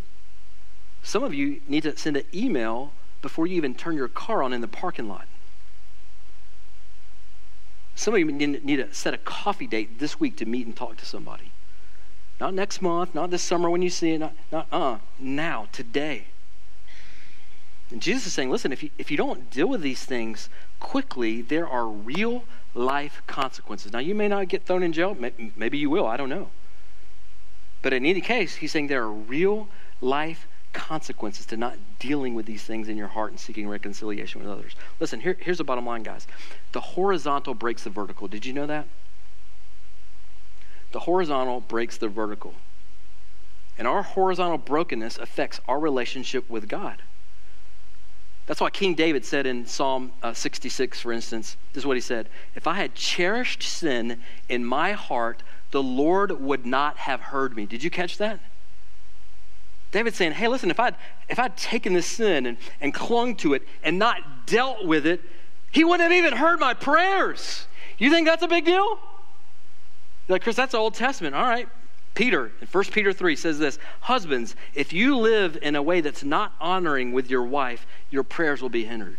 [1.02, 4.52] Some of you need to send an email before you even turn your car on
[4.52, 5.26] in the parking lot.
[7.94, 10.96] Some of you need to set a coffee date this week to meet and talk
[10.96, 11.52] to somebody.
[12.40, 16.24] Not next month, not this summer when you see it, not, not uh, now, today.
[17.90, 20.48] And Jesus is saying, listen, if you, if you don't deal with these things
[20.80, 23.92] quickly, there are real life consequences.
[23.92, 25.16] Now, you may not get thrown in jail.
[25.56, 26.06] Maybe you will.
[26.06, 26.48] I don't know.
[27.82, 29.68] But in any case, he's saying there are real
[30.00, 34.50] life consequences to not dealing with these things in your heart and seeking reconciliation with
[34.50, 34.72] others.
[35.00, 36.26] Listen, here, here's the bottom line, guys.
[36.72, 38.28] The horizontal breaks the vertical.
[38.28, 38.86] Did you know that?
[40.92, 42.54] The horizontal breaks the vertical.
[43.78, 47.02] And our horizontal brokenness affects our relationship with God.
[48.46, 52.00] That's why King David said in Psalm uh, 66, for instance, this is what he
[52.00, 57.56] said If I had cherished sin in my heart, the Lord would not have heard
[57.56, 57.66] me.
[57.66, 58.40] Did you catch that?
[59.92, 60.96] David's saying, hey, listen, if I'd,
[61.28, 65.20] if I'd taken this sin and, and clung to it and not dealt with it,
[65.70, 67.66] he wouldn't have even heard my prayers.
[67.98, 68.98] You think that's a big deal?
[70.26, 71.34] You're like, Chris, that's the Old Testament.
[71.34, 71.68] All right.
[72.14, 76.24] Peter, in 1 Peter 3, says this Husbands, if you live in a way that's
[76.24, 79.18] not honoring with your wife, your prayers will be hindered.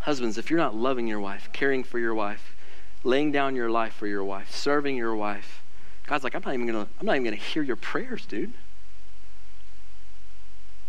[0.00, 2.54] Husbands, if you're not loving your wife, caring for your wife,
[3.02, 5.63] laying down your life for your wife, serving your wife,
[6.06, 8.52] God's like, I'm not even gonna, I'm not even gonna hear your prayers, dude.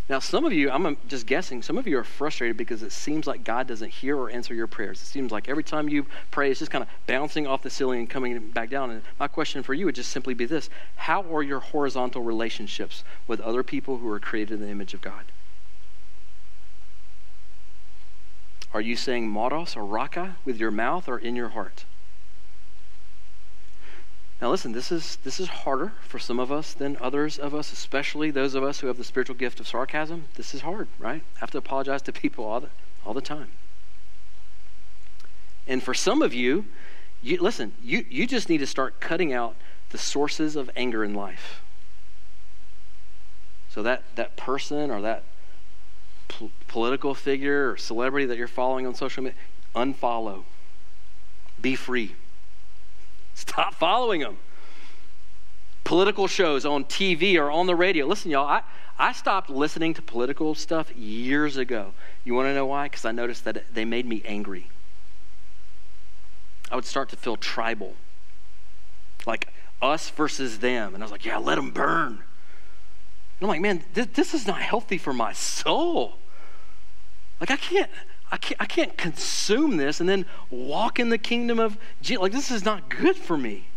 [0.08, 3.26] Now, some of you, I'm just guessing, some of you are frustrated because it seems
[3.26, 5.02] like God doesn't hear or answer your prayers.
[5.02, 8.00] It seems like every time you pray, it's just kind of bouncing off the ceiling
[8.00, 8.90] and coming back down.
[8.90, 13.02] And my question for you would just simply be this How are your horizontal relationships
[13.26, 15.24] with other people who are created in the image of God?
[18.72, 21.84] Are you saying moros or raka with your mouth or in your heart?
[24.40, 27.72] Now, listen, this is, this is harder for some of us than others of us,
[27.72, 30.26] especially those of us who have the spiritual gift of sarcasm.
[30.34, 31.22] This is hard, right?
[31.36, 32.68] I have to apologize to people all the,
[33.04, 33.48] all the time.
[35.66, 36.66] And for some of you,
[37.22, 39.56] you listen, you, you just need to start cutting out
[39.90, 41.62] the sources of anger in life.
[43.70, 45.24] So that, that person or that
[46.68, 49.38] political figure or celebrity that you're following on social media,
[49.74, 50.44] unfollow.
[51.60, 52.14] Be free.
[53.36, 54.38] Stop following them.
[55.84, 58.06] Political shows on TV or on the radio.
[58.06, 58.62] Listen, y'all, I,
[58.98, 61.92] I stopped listening to political stuff years ago.
[62.24, 62.86] You want to know why?
[62.86, 64.68] Because I noticed that they made me angry.
[66.70, 67.94] I would start to feel tribal.
[69.26, 69.48] Like
[69.82, 70.94] us versus them.
[70.94, 72.12] And I was like, yeah, let them burn.
[72.12, 76.14] And I'm like, man, this, this is not healthy for my soul.
[77.38, 77.90] Like, I can't.
[78.30, 82.20] I can't, I can't consume this and then walk in the kingdom of Jesus.
[82.20, 83.68] Like, this is not good for me.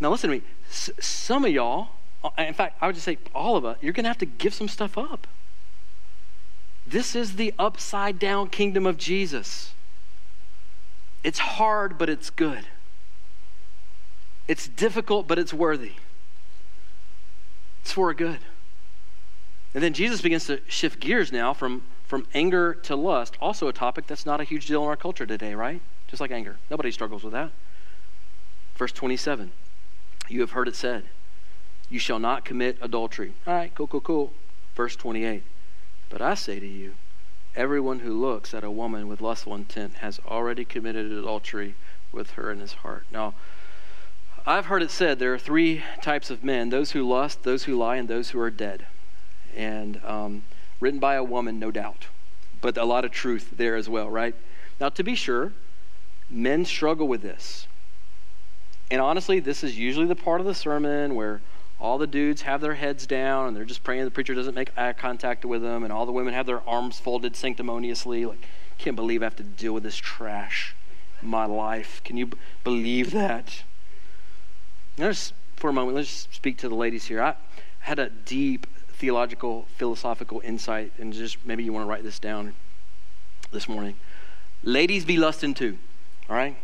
[0.00, 0.42] Now, listen to me.
[0.68, 1.88] S- some of y'all,
[2.24, 4.26] uh, in fact, I would just say all of us, you're going to have to
[4.26, 5.26] give some stuff up.
[6.86, 9.74] This is the upside down kingdom of Jesus.
[11.22, 12.66] It's hard, but it's good.
[14.48, 15.92] It's difficult, but it's worthy.
[17.82, 18.38] It's for a good.
[19.74, 21.82] And then Jesus begins to shift gears now from,
[22.12, 25.24] from anger to lust, also a topic that's not a huge deal in our culture
[25.24, 25.80] today, right?
[26.08, 26.58] Just like anger.
[26.68, 27.50] Nobody struggles with that.
[28.76, 29.50] Verse 27
[30.28, 31.04] You have heard it said,
[31.88, 33.32] You shall not commit adultery.
[33.46, 34.32] All right, cool, cool, cool.
[34.76, 35.42] Verse 28
[36.10, 36.96] But I say to you,
[37.56, 41.76] everyone who looks at a woman with lustful intent has already committed adultery
[42.12, 43.06] with her in his heart.
[43.10, 43.32] Now,
[44.44, 47.74] I've heard it said there are three types of men those who lust, those who
[47.74, 48.84] lie, and those who are dead.
[49.56, 50.42] And um,
[50.82, 52.08] written by a woman, no doubt,
[52.60, 54.34] but a lot of truth there as well, right?
[54.80, 55.52] Now, to be sure,
[56.28, 57.66] men struggle with this.
[58.90, 61.40] And honestly, this is usually the part of the sermon where
[61.80, 64.76] all the dudes have their heads down and they're just praying the preacher doesn't make
[64.76, 68.26] eye contact with them, and all the women have their arms folded sanctimoniously.
[68.26, 68.46] Like,
[68.78, 70.74] can't believe I have to deal with this trash
[71.22, 72.00] my life.
[72.04, 73.62] Can you b- believe that?
[74.98, 77.22] Let's, for a moment, let's speak to the ladies here.
[77.22, 77.36] I
[77.80, 78.66] had a deep
[79.02, 82.54] theological, philosophical insight, and just maybe you want to write this down
[83.50, 83.96] this morning.
[84.62, 85.76] Ladies be lusting too,
[86.30, 86.56] all right?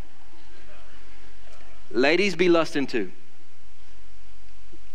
[1.91, 3.11] Ladies be lusting too.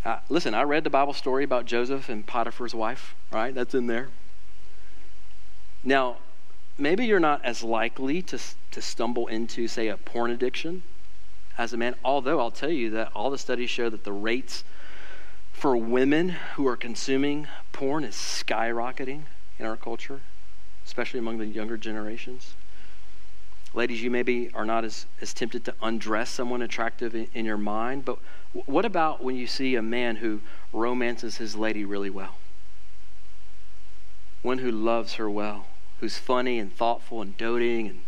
[0.06, 3.54] Uh, listen, I read the Bible story about Joseph and Potiphar's wife, right?
[3.54, 4.08] That's in there.
[5.84, 6.16] Now,
[6.78, 8.38] maybe you're not as likely to,
[8.70, 10.82] to stumble into, say, a porn addiction
[11.58, 11.94] as a man.
[12.02, 14.64] Although I'll tell you that all the studies show that the rates
[15.54, 19.22] for women who are consuming porn is skyrocketing
[19.58, 20.20] in our culture,
[20.84, 22.54] especially among the younger generations.
[23.72, 27.56] Ladies, you maybe are not as, as tempted to undress someone attractive in, in your
[27.56, 28.18] mind, but
[28.66, 30.40] what about when you see a man who
[30.72, 32.36] romances his lady really well?
[34.42, 35.66] One who loves her well,
[36.00, 38.02] who's funny and thoughtful and doting and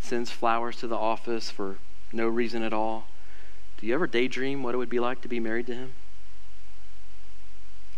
[0.00, 1.78] sends flowers to the office for
[2.12, 3.08] no reason at all.
[3.78, 5.92] Do you ever daydream what it would be like to be married to him?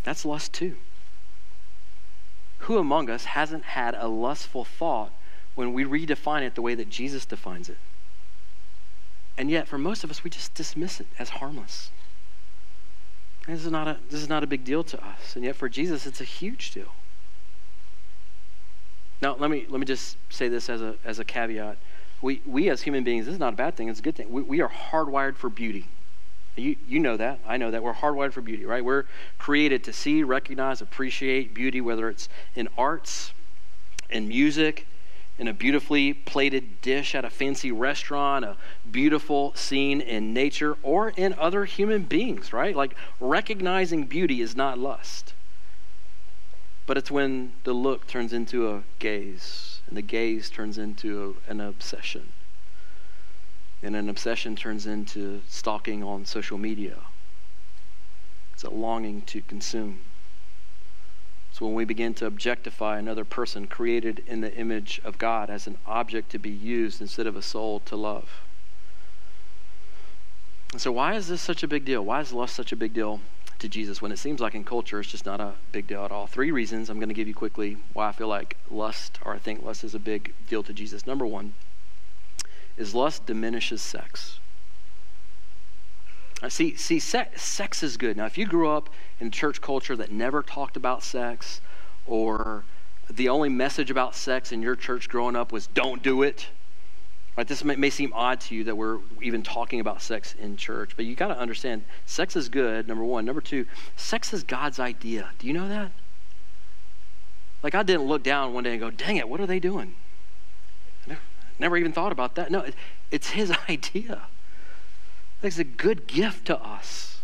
[0.08, 0.76] That's lust too.
[2.60, 5.12] Who among us hasn't had a lustful thought
[5.54, 7.76] when we redefine it the way that Jesus defines it?
[9.36, 11.90] And yet, for most of us, we just dismiss it as harmless.
[13.46, 15.36] this is not a, this is not a big deal to us.
[15.36, 16.94] And yet, for Jesus, it's a huge deal.
[19.20, 21.76] Now, let me, let me just say this as a, as a caveat
[22.22, 24.32] we, we as human beings, this is not a bad thing, it's a good thing.
[24.32, 25.86] We, we are hardwired for beauty.
[26.58, 27.40] You, you know that.
[27.46, 27.82] I know that.
[27.82, 28.84] We're hardwired for beauty, right?
[28.84, 29.04] We're
[29.38, 33.32] created to see, recognize, appreciate beauty, whether it's in arts,
[34.10, 34.86] in music,
[35.38, 38.56] in a beautifully plated dish at a fancy restaurant, a
[38.90, 42.74] beautiful scene in nature, or in other human beings, right?
[42.74, 45.34] Like recognizing beauty is not lust.
[46.86, 51.50] But it's when the look turns into a gaze and the gaze turns into a,
[51.50, 52.32] an obsession.
[53.82, 56.98] And an obsession turns into stalking on social media.
[58.52, 60.00] It's a longing to consume.
[61.52, 65.66] So when we begin to objectify another person created in the image of God as
[65.66, 68.42] an object to be used instead of a soul to love.
[70.72, 72.04] And so, why is this such a big deal?
[72.04, 73.20] Why is lust such a big deal
[73.58, 76.12] to Jesus when it seems like in culture it's just not a big deal at
[76.12, 76.26] all.
[76.26, 79.38] Three reasons I'm going to give you quickly why I feel like lust, or I
[79.38, 81.06] think lust is a big deal to Jesus.
[81.06, 81.54] Number one
[82.78, 84.38] is lust diminishes sex.
[86.48, 88.16] See, see, sex, sex is good.
[88.16, 88.88] Now, if you grew up
[89.18, 91.60] in church culture that never talked about sex,
[92.06, 92.64] or
[93.10, 96.48] the only message about sex in your church growing up was don't do it,
[97.38, 100.56] Right, this may, may, seem odd to you that we're even talking about sex in
[100.56, 103.24] church, but you got to understand sex is good, number one.
[103.24, 103.64] Number two,
[103.94, 105.30] sex is God's idea.
[105.38, 105.92] Do you know that?
[107.62, 109.94] Like, I didn't look down one day and go, dang it, what are they doing?
[111.58, 112.50] Never, even thought about that.
[112.50, 112.74] No, it,
[113.10, 114.22] it's His idea.
[115.42, 117.20] It's a good gift to us.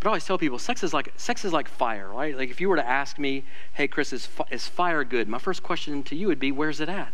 [0.00, 2.36] But I always tell people, sex is like sex is like fire, right?
[2.36, 5.62] Like if you were to ask me, "Hey, Chris, is, is fire good?" My first
[5.62, 7.12] question to you would be, "Where's it at?"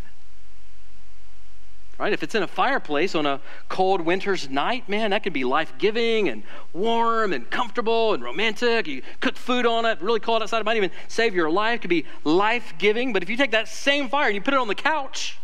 [1.99, 2.13] Right?
[2.13, 5.73] If it's in a fireplace on a cold winter's night, man, that could be life
[5.79, 6.43] giving and
[6.73, 8.87] warm and comfortable and romantic.
[8.87, 11.81] You cook food on it, really cold outside, it might even save your life, it
[11.83, 13.13] could be life giving.
[13.13, 15.39] But if you take that same fire and you put it on the couch,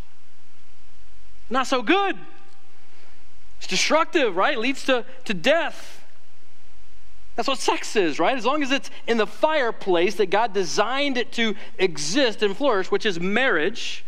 [1.48, 2.16] not so good.
[3.58, 4.54] It's destructive, right?
[4.54, 6.04] It leads to, to death.
[7.36, 8.36] That's what sex is, right?
[8.36, 12.90] As long as it's in the fireplace that God designed it to exist and flourish,
[12.90, 14.04] which is marriage,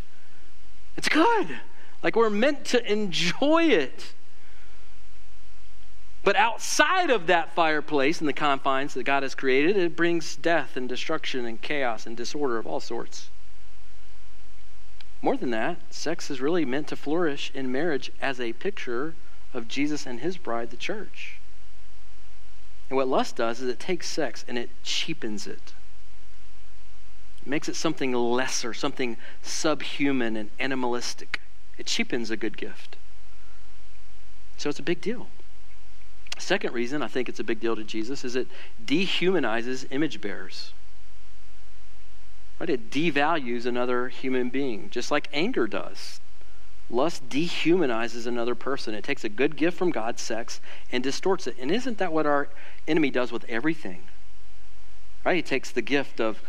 [0.97, 1.61] it's good.
[2.03, 4.15] Like we're meant to enjoy it.
[6.25, 10.77] But outside of that fireplace and the confines that God has created, it brings death
[10.77, 13.29] and destruction and chaos and disorder of all sorts.
[15.21, 19.15] More than that, sex is really meant to flourish in marriage as a picture
[19.55, 21.39] of Jesus and his bride, the church.
[22.89, 25.73] And what lust does is it takes sex and it cheapens it.
[27.41, 31.41] It makes it something lesser, something subhuman and animalistic.
[31.79, 32.97] It cheapens a good gift.
[34.57, 35.29] So it's a big deal.
[36.39, 38.49] Second reason I think it's a big deal to Jesus is it
[38.85, 40.73] dehumanizes image bearers.
[42.59, 42.71] Right?
[42.71, 46.21] It devalues another human being, just like anger does.
[46.91, 48.95] Lust dehumanizes another person.
[48.95, 50.61] It takes a good gift from God, sex,
[50.91, 51.57] and distorts it.
[51.59, 52.49] And isn't that what our
[52.87, 54.03] enemy does with everything?
[55.25, 55.37] Right?
[55.37, 56.43] He takes the gift of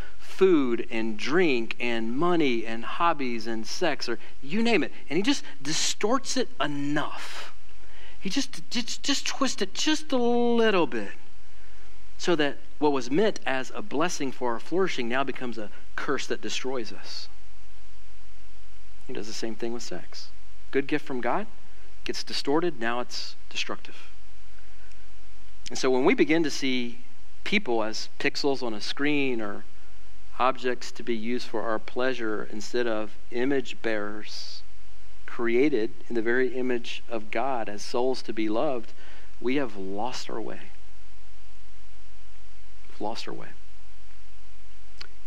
[0.44, 5.24] food and drink and money and hobbies and sex or you name it, and he
[5.24, 7.54] just distorts it enough
[8.24, 11.12] he just, just, just twist it just a little bit
[12.18, 16.26] so that what was meant as a blessing for our flourishing now becomes a curse
[16.28, 17.28] that destroys us.
[19.08, 20.30] He does the same thing with sex.
[20.72, 21.48] Good gift from God
[22.06, 23.98] gets distorted, now it's destructive.
[25.70, 27.00] And so when we begin to see
[27.44, 29.66] people as pixels on a screen or
[30.40, 34.62] objects to be used for our pleasure instead of image bearers
[35.26, 38.94] created in the very image of God as souls to be loved,
[39.42, 40.60] we have lost our way.
[42.90, 43.50] We've lost our way.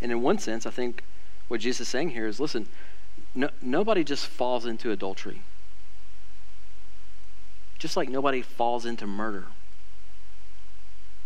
[0.01, 1.03] And in one sense, I think
[1.49, 2.69] what Jesus is saying here is listen,
[3.35, 5.43] no, nobody just falls into adultery.
[7.79, 9.47] Just like nobody falls into murder.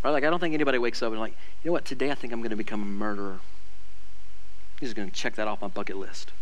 [0.03, 0.11] Right?
[0.11, 2.33] Like, I don't think anybody wakes up and, like, you know what, today I think
[2.33, 3.41] I'm going to become a murderer.
[4.81, 6.33] He's going to check that off my bucket list.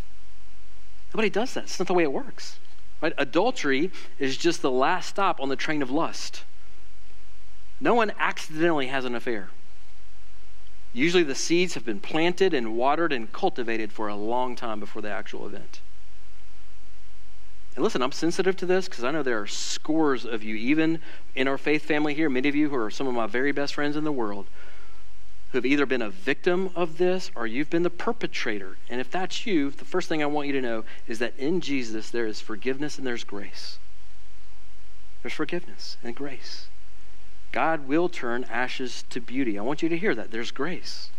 [1.12, 1.64] Nobody does that.
[1.64, 2.58] It's not the way it works.
[3.00, 3.12] Right?
[3.18, 6.44] Adultery is just the last stop on the train of lust.
[7.80, 9.50] No one accidentally has an affair.
[10.92, 15.02] Usually the seeds have been planted and watered and cultivated for a long time before
[15.02, 15.80] the actual event.
[17.76, 20.98] And listen, I'm sensitive to this because I know there are scores of you, even
[21.36, 23.74] in our faith family here, many of you who are some of my very best
[23.74, 24.46] friends in the world,
[25.50, 28.76] who have either been a victim of this or you've been the perpetrator.
[28.90, 31.60] And if that's you, the first thing I want you to know is that in
[31.60, 33.78] Jesus there is forgiveness and there's grace.
[35.22, 36.68] There's forgiveness and grace.
[37.50, 39.58] God will turn ashes to beauty.
[39.58, 40.30] I want you to hear that.
[40.30, 41.10] There's grace.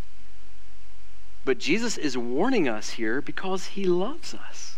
[1.43, 4.77] But Jesus is warning us here because he loves us.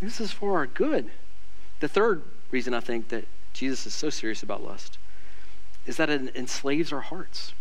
[0.00, 1.10] This is for our good.
[1.78, 4.98] The third reason I think that Jesus is so serious about lust
[5.86, 7.52] is that it enslaves our hearts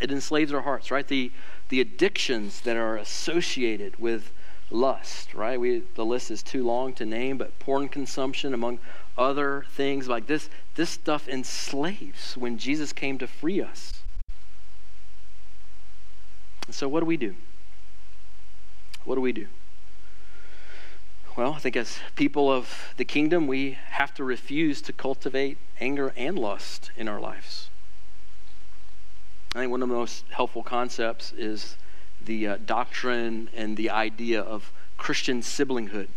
[0.00, 1.06] it enslaves our hearts, right?
[1.06, 1.30] The,
[1.68, 4.32] the addictions that are associated with
[4.70, 5.58] lust, right?
[5.58, 8.78] We, the list is too long to name, but porn consumption, among
[9.16, 14.02] other things like this, this stuff enslaves when Jesus came to free us.
[16.70, 17.34] So, what do we do?
[19.04, 19.46] What do we do?
[21.36, 26.12] Well, I think as people of the kingdom, we have to refuse to cultivate anger
[26.16, 27.68] and lust in our lives.
[29.54, 31.76] I think one of the most helpful concepts is
[32.24, 36.08] the uh, doctrine and the idea of Christian siblinghood.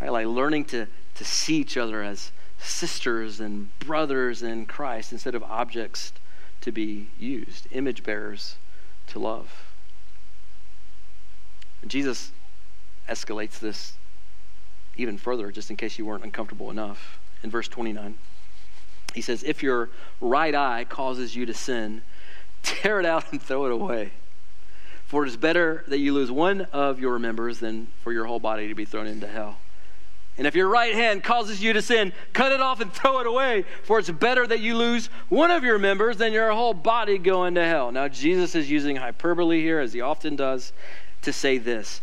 [0.00, 0.10] Right?
[0.10, 0.86] Like learning to,
[1.16, 6.12] to see each other as sisters and brothers in Christ instead of objects
[6.62, 8.56] to be used, image bearers
[9.08, 9.70] to love.
[11.82, 12.32] And Jesus
[13.08, 13.94] escalates this
[14.96, 18.16] even further, just in case you weren't uncomfortable enough, in verse 29.
[19.14, 19.90] He says, If your
[20.20, 22.02] right eye causes you to sin,
[22.62, 24.12] tear it out and throw it away.
[25.06, 28.38] For it is better that you lose one of your members than for your whole
[28.38, 29.58] body to be thrown into hell.
[30.38, 33.26] And if your right hand causes you to sin, cut it off and throw it
[33.26, 33.64] away.
[33.82, 37.44] For it's better that you lose one of your members than your whole body go
[37.44, 37.90] into hell.
[37.90, 40.72] Now, Jesus is using hyperbole here, as he often does,
[41.22, 42.00] to say this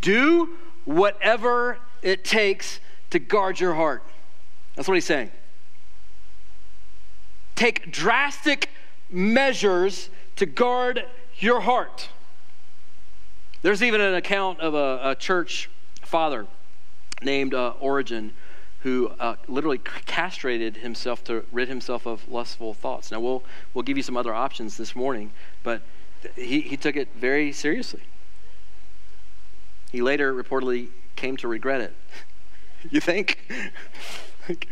[0.00, 2.78] Do whatever it takes
[3.10, 4.02] to guard your heart.
[4.76, 5.30] That's what he's saying
[7.54, 8.70] take drastic
[9.10, 11.04] measures to guard
[11.38, 12.08] your heart.
[13.62, 15.70] There's even an account of a, a church
[16.02, 16.46] father
[17.22, 18.32] named uh, Origen
[18.80, 23.10] who uh, literally castrated himself to rid himself of lustful thoughts.
[23.10, 23.42] Now, we'll,
[23.72, 25.30] we'll give you some other options this morning,
[25.62, 25.80] but
[26.36, 28.02] he, he took it very seriously.
[29.90, 31.94] He later reportedly came to regret it.
[32.90, 33.38] you think?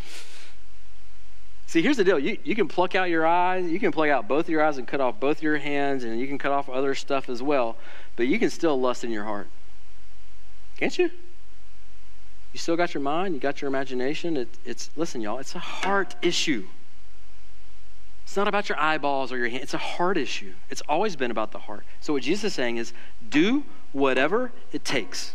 [1.73, 2.19] See, here's the deal.
[2.19, 4.87] You, you can pluck out your eyes, you can pluck out both your eyes and
[4.87, 7.79] cut off both your hands, and you can cut off other stuff as well,
[8.15, 9.49] but you can still lust in your heart.
[10.77, 11.11] Can't you?
[12.53, 14.37] You still got your mind, you got your imagination.
[14.37, 16.67] It, it's, listen, y'all, it's a heart issue.
[18.25, 19.63] It's not about your eyeballs or your hand.
[19.63, 20.53] It's a heart issue.
[20.69, 21.87] It's always been about the heart.
[22.03, 22.93] So what Jesus is saying is
[23.31, 25.33] do whatever it takes.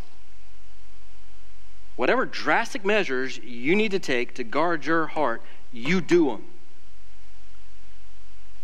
[1.96, 5.42] Whatever drastic measures you need to take to guard your heart,
[5.72, 6.44] you do them.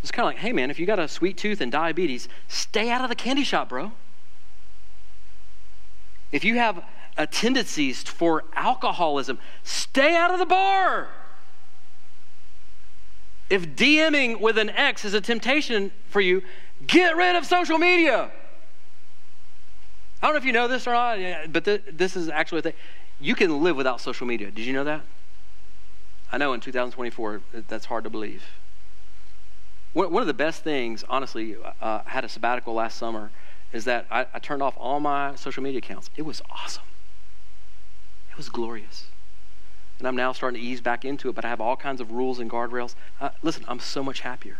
[0.03, 2.91] It's kind of like, hey man, if you got a sweet tooth and diabetes, stay
[2.91, 3.93] out of the candy shop, bro.
[6.31, 6.85] If you have
[7.17, 11.09] a tendencies for alcoholism, stay out of the bar.
[13.49, 16.43] If DMing with an ex is a temptation for you,
[16.87, 18.31] get rid of social media.
[20.23, 22.73] I don't know if you know this or not, but this is actually a thing.
[23.21, 24.51] You can live without social media.
[24.51, 25.03] Did you know that?
[26.33, 28.45] I know in 2024, that's hard to believe.
[29.93, 33.31] One of the best things, honestly, uh, I had a sabbatical last summer,
[33.72, 36.11] is that I, I turned off all my social media accounts.
[36.16, 36.83] It was awesome.
[38.31, 39.07] It was glorious.
[40.01, 42.11] And I'm now starting to ease back into it, but I have all kinds of
[42.11, 42.97] rules and guardrails.
[43.20, 44.59] Uh, listen, I'm so much happier.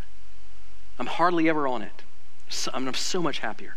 [0.97, 2.03] I'm hardly ever on it.
[2.47, 3.75] So, I'm, I'm so much happier.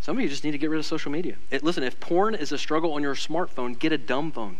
[0.00, 1.36] Some of you just need to get rid of social media.
[1.50, 4.56] It, listen, if porn is a struggle on your smartphone, get a dumb phone.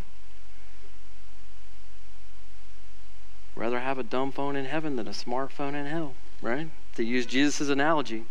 [3.55, 6.69] Rather have a dumb phone in heaven than a smartphone in hell, right?
[6.95, 8.25] To use Jesus' analogy.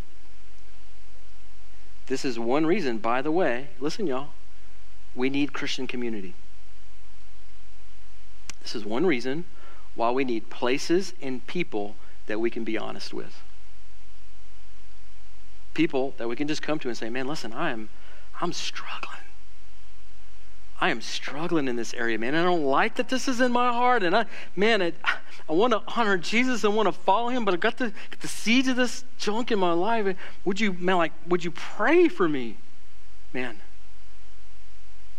[2.06, 4.30] This is one reason, by the way, listen, y'all,
[5.14, 6.34] we need Christian community.
[8.62, 9.44] This is one reason
[9.94, 11.96] why we need places and people
[12.26, 13.42] that we can be honest with.
[15.74, 17.88] People that we can just come to and say, man, listen, I am
[18.40, 19.21] I'm struggling.
[20.82, 22.34] I am struggling in this area, man.
[22.34, 24.02] I don't like that this is in my heart.
[24.02, 24.26] And I,
[24.56, 24.92] man, I,
[25.48, 26.64] I want to honor Jesus.
[26.64, 29.52] I want to follow him, but I've got the, got the seeds of this junk
[29.52, 30.16] in my life.
[30.44, 32.56] Would you, man, like, would you pray for me?
[33.32, 33.60] Man,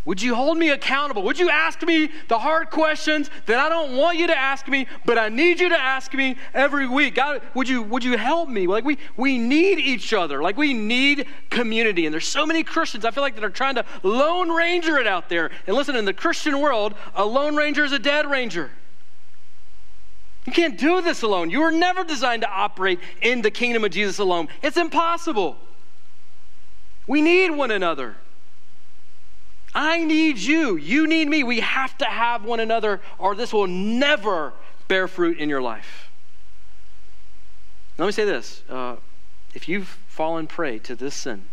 [0.04, 1.22] would you hold me accountable?
[1.22, 4.86] Would you ask me the hard questions that I don't want you to ask me,
[5.06, 7.14] but I need you to ask me every week?
[7.14, 8.66] God, would you would you help me?
[8.66, 10.42] Like we we need each other.
[10.42, 12.04] Like we need community.
[12.04, 15.06] And there's so many Christians I feel like that are trying to lone ranger it
[15.06, 15.50] out there.
[15.66, 18.70] And listen, in the Christian world, a lone ranger is a dead ranger.
[20.44, 21.48] You can't do this alone.
[21.48, 24.48] You were never designed to operate in the kingdom of Jesus alone.
[24.62, 25.56] It's impossible.
[27.06, 28.16] We need one another.
[29.74, 30.76] I need you.
[30.76, 31.42] You need me.
[31.42, 34.52] We have to have one another, or this will never
[34.86, 36.10] bear fruit in your life.
[37.98, 38.96] Let me say this uh,
[39.54, 41.44] if you've fallen prey to this sin,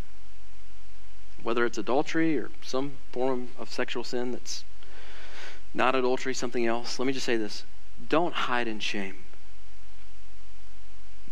[1.41, 4.63] whether it's adultery or some form of sexual sin that's
[5.73, 7.63] not adultery, something else, let me just say this
[8.09, 9.15] don't hide in shame.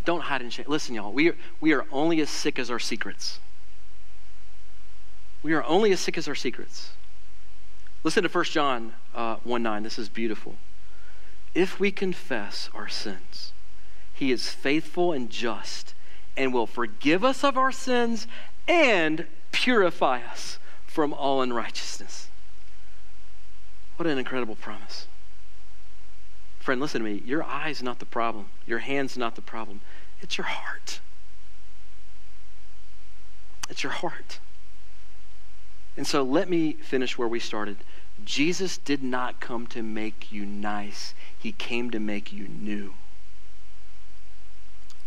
[0.05, 0.65] Don't hide in shame.
[0.67, 3.39] Listen, y'all, we are, we are only as sick as our secrets.
[5.41, 6.91] We are only as sick as our secrets.
[8.03, 9.83] Listen to 1 John uh, 1 9.
[9.83, 10.55] This is beautiful.
[11.53, 13.51] If we confess our sins,
[14.13, 15.93] he is faithful and just
[16.37, 18.27] and will forgive us of our sins
[18.67, 22.29] and purify us from all unrighteousness.
[23.97, 25.07] What an incredible promise.
[26.59, 27.21] Friend, listen to me.
[27.25, 29.81] Your eye's not the problem, your hand's not the problem.
[30.21, 30.99] It's your heart.
[33.69, 34.39] It's your heart.
[35.99, 37.75] And so let me finish where we started.
[38.23, 42.93] Jesus did not come to make you nice, He came to make you new.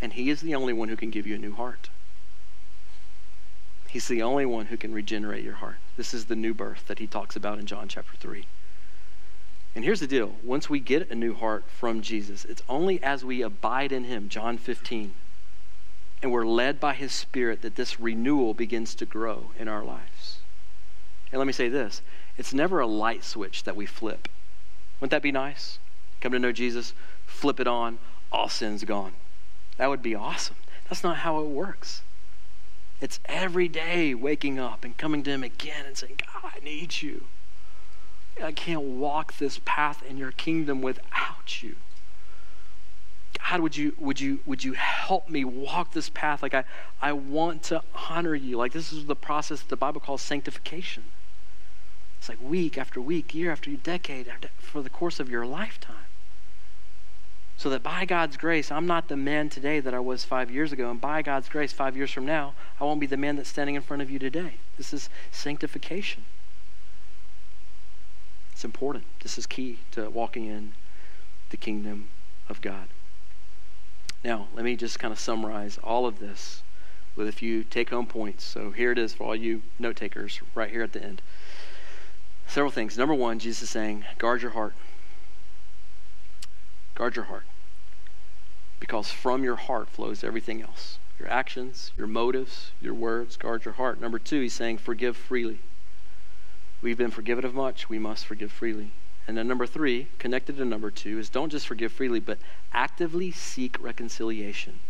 [0.02, 1.88] And He is the only one who can give you a new heart.
[3.88, 5.76] He's the only one who can regenerate your heart.
[5.96, 8.44] This is the new birth that He talks about in John chapter 3.
[9.74, 13.24] And here's the deal once we get a new heart from Jesus, it's only as
[13.24, 15.14] we abide in Him, John 15,
[16.20, 20.41] and we're led by His Spirit that this renewal begins to grow in our lives.
[21.32, 22.02] And let me say this
[22.36, 24.28] it's never a light switch that we flip.
[25.00, 25.78] Wouldn't that be nice?
[26.20, 26.92] Come to know Jesus,
[27.26, 27.98] flip it on,
[28.30, 29.14] all sin's gone.
[29.76, 30.56] That would be awesome.
[30.88, 32.02] That's not how it works.
[33.00, 37.02] It's every day waking up and coming to Him again and saying, God, I need
[37.02, 37.24] you.
[38.40, 41.76] I can't walk this path in your kingdom without you.
[43.40, 46.42] God, would you, would you, would you help me walk this path?
[46.42, 46.64] Like I,
[47.00, 48.56] I want to honor you.
[48.56, 51.04] Like this is the process that the Bible calls sanctification.
[52.22, 56.06] It's like week after week, year after decade after, for the course of your lifetime.
[57.56, 60.70] So that by God's grace, I'm not the man today that I was five years
[60.70, 60.88] ago.
[60.88, 63.74] And by God's grace, five years from now, I won't be the man that's standing
[63.74, 64.58] in front of you today.
[64.78, 66.22] This is sanctification.
[68.52, 69.02] It's important.
[69.24, 70.74] This is key to walking in
[71.50, 72.08] the kingdom
[72.48, 72.86] of God.
[74.22, 76.62] Now, let me just kind of summarize all of this
[77.16, 78.44] with a few take home points.
[78.44, 81.20] So here it is for all you note takers right here at the end.
[82.46, 82.98] Several things.
[82.98, 84.74] Number one, Jesus is saying, guard your heart.
[86.94, 87.44] Guard your heart.
[88.78, 93.36] Because from your heart flows everything else your actions, your motives, your words.
[93.36, 94.00] Guard your heart.
[94.00, 95.60] Number two, he's saying, forgive freely.
[96.80, 98.90] We've been forgiven of much, we must forgive freely.
[99.28, 102.38] And then number three, connected to number two, is don't just forgive freely, but
[102.72, 104.80] actively seek reconciliation.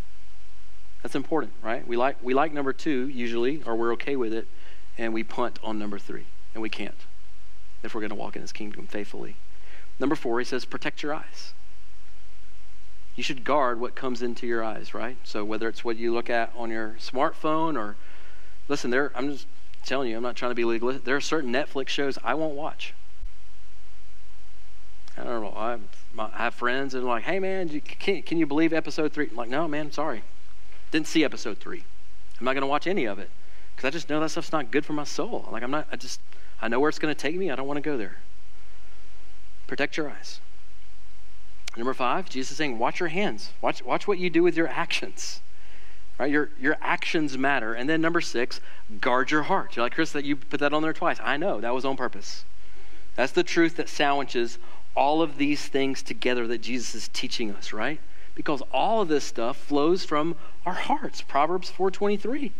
[1.03, 1.87] That's important, right?
[1.87, 4.47] We like, we like number two usually, or we're okay with it,
[4.97, 6.25] and we punt on number three,
[6.55, 6.95] and we can't
[7.83, 9.35] if we're going to walk in his kingdom faithfully.
[9.99, 11.53] Number four, he says, protect your eyes.
[13.15, 15.17] You should guard what comes into your eyes, right?
[15.23, 17.95] So whether it's what you look at on your smartphone or,
[18.67, 19.45] listen, there, I'm just
[19.85, 21.05] telling you, I'm not trying to be legalist.
[21.05, 22.93] There are certain Netflix shows I won't watch.
[25.15, 25.53] I don't know.
[25.55, 25.77] I,
[26.33, 29.27] have friends and like, hey man, can, can you believe episode three?
[29.29, 30.23] I'm like, no man, sorry,
[30.91, 31.83] didn't see episode three.
[32.39, 33.29] I'm not going to watch any of it
[33.75, 35.47] because I just know that stuff's not good for my soul.
[35.51, 35.87] Like I'm not.
[35.91, 36.19] I just
[36.63, 37.51] I know where it's going to take me.
[37.51, 38.19] I don't want to go there.
[39.67, 40.39] Protect your eyes.
[41.75, 43.51] Number five, Jesus is saying, watch your hands.
[43.61, 45.41] Watch, watch what you do with your actions.
[46.17, 46.31] Right?
[46.31, 47.73] Your, your actions matter.
[47.73, 48.61] And then number six,
[49.01, 49.75] guard your heart.
[49.75, 51.17] You're like, Chris, that you put that on there twice.
[51.21, 52.45] I know, that was on purpose.
[53.17, 54.57] That's the truth that sandwiches
[54.95, 57.99] all of these things together that Jesus is teaching us, right?
[58.35, 61.21] Because all of this stuff flows from our hearts.
[61.21, 62.53] Proverbs 4:23.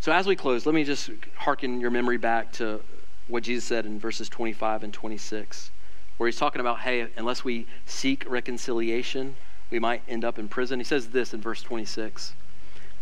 [0.00, 2.80] So as we close, let me just hearken your memory back to
[3.28, 5.70] what Jesus said in verses 25 and 26,
[6.16, 9.36] where he's talking about, hey, unless we seek reconciliation,
[9.68, 10.80] we might end up in prison.
[10.80, 12.32] He says this in verse 26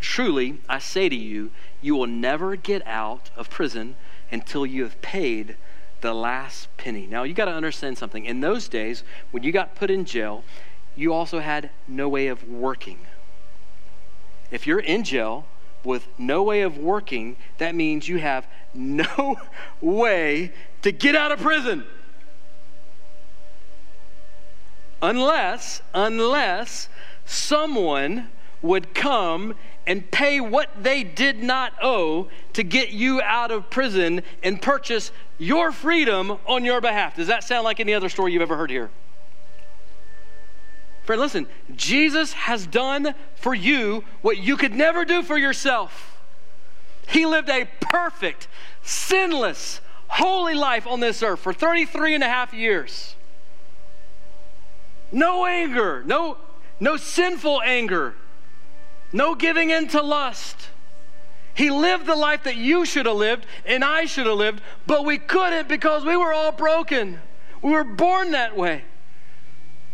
[0.01, 3.94] Truly, I say to you, you will never get out of prison
[4.32, 5.57] until you have paid
[6.01, 7.07] the last penny.
[7.07, 8.24] Now, you got to understand something.
[8.24, 10.42] In those days, when you got put in jail,
[10.96, 12.99] you also had no way of working.
[14.51, 15.46] If you're in jail
[15.84, 19.36] with no way of working, that means you have no
[19.80, 20.52] way
[20.82, 21.84] to get out of prison.
[25.00, 26.88] Unless, unless
[27.24, 28.28] someone
[28.62, 29.54] would come
[29.86, 35.12] and pay what they did not owe to get you out of prison and purchase
[35.38, 37.16] your freedom on your behalf.
[37.16, 38.90] Does that sound like any other story you've ever heard here?
[41.09, 46.20] Friend, listen, Jesus has done for you what you could never do for yourself.
[47.09, 48.46] He lived a perfect,
[48.82, 53.14] sinless, holy life on this earth for 33 and a half years.
[55.11, 56.36] No anger, no,
[56.78, 58.14] no sinful anger,
[59.11, 60.68] no giving in to lust.
[61.54, 65.06] He lived the life that you should have lived and I should have lived, but
[65.06, 67.18] we couldn't because we were all broken.
[67.62, 68.84] We were born that way.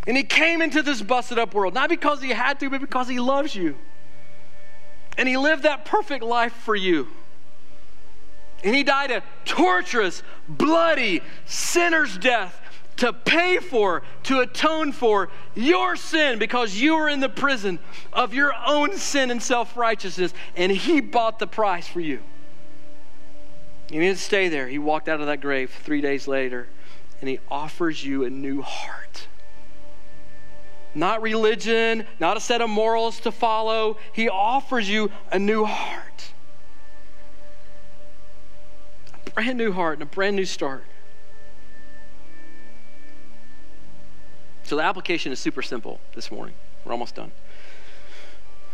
[0.06, 3.08] And he came into this busted up world, not because he had to, but because
[3.08, 3.76] he loves you.
[5.16, 7.08] And he lived that perfect life for you.
[8.62, 12.60] And he died a torturous, bloody, sinner's death
[12.96, 17.78] to pay for, to atone for your sin because you were in the prison
[18.12, 22.20] of your own sin and self righteousness, and He bought the price for you.
[23.90, 24.68] He didn't stay there.
[24.68, 26.68] He walked out of that grave three days later,
[27.20, 29.26] and He offers you a new heart.
[30.94, 33.98] Not religion, not a set of morals to follow.
[34.12, 36.32] He offers you a new heart.
[39.26, 40.84] A brand new heart and a brand new start.
[44.62, 46.54] So the application is super simple this morning.
[46.84, 47.32] We're almost done.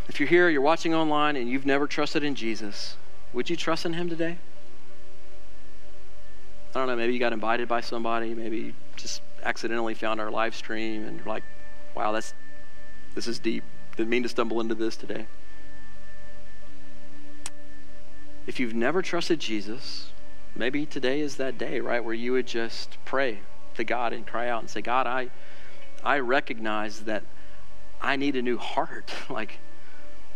[0.07, 2.95] If you're here, you're watching online, and you've never trusted in Jesus,
[3.33, 4.37] would you trust in Him today?
[6.73, 10.31] I don't know, maybe you got invited by somebody, maybe you just accidentally found our
[10.31, 11.43] live stream and you're like,
[11.95, 12.33] wow, that's
[13.15, 13.63] this is deep.
[13.97, 15.27] Didn't mean to stumble into this today.
[18.47, 20.09] If you've never trusted Jesus,
[20.55, 23.39] maybe today is that day, right, where you would just pray
[23.75, 25.29] to God and cry out and say, God, I
[26.03, 27.23] I recognize that
[28.01, 29.11] I need a new heart.
[29.29, 29.59] like,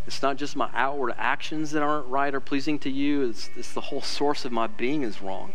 [0.06, 3.74] it's not just my outward actions that aren't right or pleasing to you, it's, it's
[3.74, 5.54] the whole source of my being is wrong.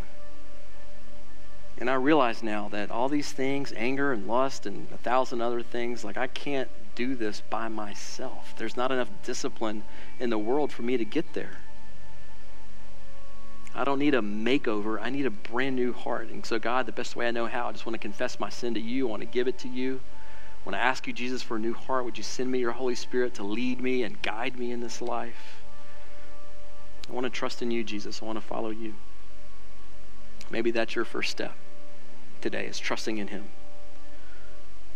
[1.81, 5.63] And I realize now that all these things, anger and lust and a thousand other
[5.63, 8.53] things, like I can't do this by myself.
[8.55, 9.83] There's not enough discipline
[10.19, 11.57] in the world for me to get there.
[13.73, 15.01] I don't need a makeover.
[15.01, 16.29] I need a brand new heart.
[16.29, 18.49] And so, God, the best way I know how, I just want to confess my
[18.49, 19.07] sin to you.
[19.07, 20.01] I want to give it to you.
[20.03, 22.05] I want to ask you, Jesus, for a new heart.
[22.05, 25.01] Would you send me your Holy Spirit to lead me and guide me in this
[25.01, 25.63] life?
[27.09, 28.21] I want to trust in you, Jesus.
[28.21, 28.93] I want to follow you.
[30.51, 31.55] Maybe that's your first step
[32.41, 33.45] today, is trusting in Him.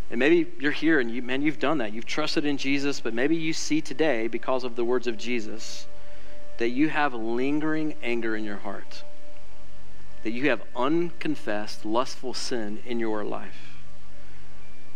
[0.09, 1.93] And maybe you're here and you, man, you've done that.
[1.93, 5.87] You've trusted in Jesus, but maybe you see today, because of the words of Jesus,
[6.57, 9.03] that you have lingering anger in your heart,
[10.23, 13.75] that you have unconfessed, lustful sin in your life.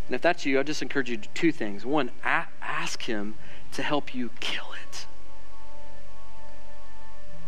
[0.08, 1.86] And if that's you, I just encourage you to do two things.
[1.86, 3.36] One, ask Him
[3.74, 5.06] to help you kill it.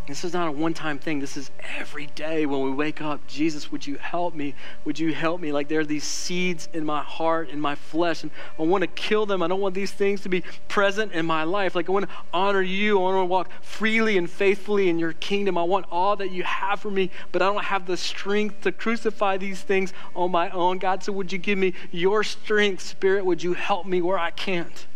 [0.08, 1.20] This is not a one time thing.
[1.20, 3.26] This is every day when we wake up.
[3.28, 4.56] Jesus, would you help me?
[4.84, 5.52] Would you help me?
[5.52, 8.88] Like there are these seeds in my heart, in my flesh, and I want to
[8.88, 9.43] kill them.
[9.43, 11.76] I don't want these things to be present in my life.
[11.76, 12.97] Like I want to honor you.
[12.97, 15.56] I want to walk freely and faithfully in your kingdom.
[15.58, 18.72] I want all that you have for me, but I don't have the strength to
[18.72, 20.80] crucify these things on my own.
[20.80, 23.24] God, so would you give me your strength, Spirit?
[23.24, 24.88] Would you help me where I can't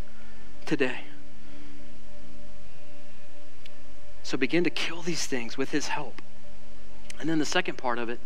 [0.65, 1.01] today?
[4.25, 6.19] So begin to kill these things with his help.
[7.19, 8.19] And then the second part of it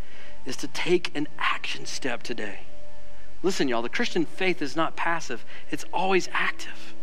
[0.46, 2.62] is to take an action step today.
[3.44, 6.94] Listen, y'all, the Christian faith is not passive, it's always active.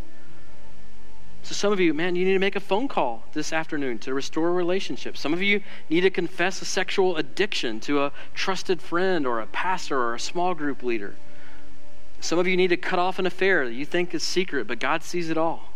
[1.43, 4.15] So, some of you, man, you need to make a phone call this afternoon to
[4.15, 5.19] restore a relationship.
[5.19, 9.47] Some of you need to confess a sexual addiction to a trusted friend or a
[9.47, 11.17] pastor or a small group leader.
[12.19, 14.79] Some of you need to cut off an affair that you think is secret, but
[14.79, 15.75] God sees it all.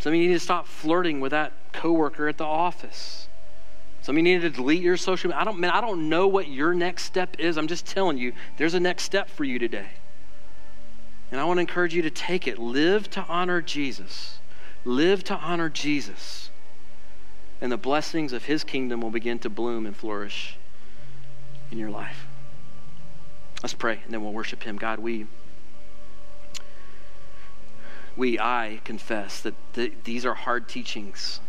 [0.00, 3.28] Some of you need to stop flirting with that coworker at the office.
[4.02, 5.40] Some of you need to delete your social media.
[5.40, 7.56] I don't, man, I don't know what your next step is.
[7.56, 9.88] I'm just telling you, there's a next step for you today.
[11.30, 12.58] And I want to encourage you to take it.
[12.58, 14.38] Live to honor Jesus.
[14.84, 16.50] Live to honor Jesus.
[17.60, 20.56] And the blessings of his kingdom will begin to bloom and flourish
[21.70, 22.26] in your life.
[23.62, 24.76] Let's pray, and then we'll worship him.
[24.76, 25.26] God, we
[28.16, 31.40] we, I confess that th- these are hard teachings.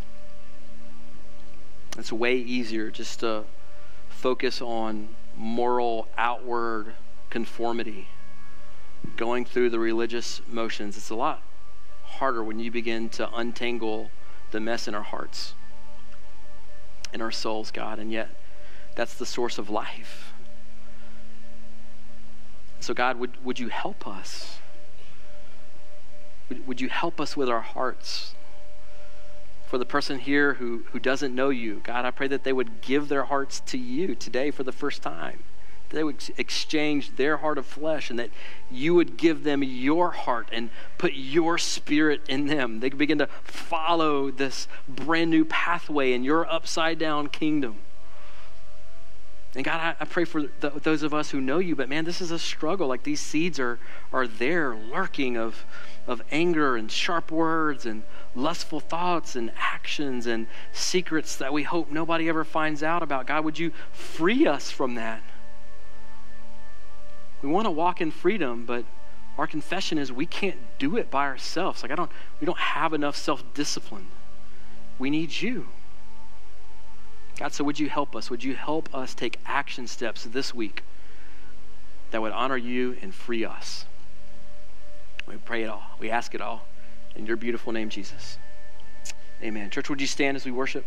[1.99, 3.43] It's way easier just to
[4.07, 6.93] focus on moral outward
[7.29, 8.07] conformity,
[9.17, 10.97] going through the religious motions.
[10.97, 11.41] It's a lot
[12.03, 14.11] harder when you begin to untangle
[14.51, 15.53] the mess in our hearts,
[17.13, 18.29] in our souls, God, and yet
[18.95, 20.33] that's the source of life.
[22.79, 24.59] So, God, would, would you help us?
[26.47, 28.33] Would, would you help us with our hearts?
[29.69, 32.81] For the person here who, who doesn't know you, God, I pray that they would
[32.81, 35.43] give their hearts to you today for the first time.
[35.91, 38.31] They would exchange their heart of flesh and that
[38.71, 42.79] you would give them your heart and put your spirit in them.
[42.79, 47.77] They could begin to follow this brand new pathway in your upside down kingdom.
[49.55, 52.05] And God, I, I pray for the, those of us who know you, but man,
[52.05, 52.87] this is a struggle.
[52.87, 53.79] Like these seeds are,
[54.13, 55.65] are there lurking of,
[56.05, 58.03] of anger and sharp words and
[58.35, 63.25] lustful thoughts and actions and secrets that we hope nobody ever finds out about.
[63.25, 65.23] God, would you free us from that?
[67.41, 68.85] We want to walk in freedom, but
[69.37, 71.81] our confession is we can't do it by ourselves.
[71.81, 74.07] Like I don't we don't have enough self-discipline.
[74.99, 75.69] We need you.
[77.39, 78.29] God, so would you help us?
[78.29, 80.83] Would you help us take action steps this week
[82.11, 83.85] that would honor you and free us?
[85.25, 85.83] We pray it all.
[85.99, 86.65] We ask it all.
[87.15, 88.37] In your beautiful name, Jesus.
[89.41, 89.69] Amen.
[89.69, 90.83] Church, would you stand as we worship?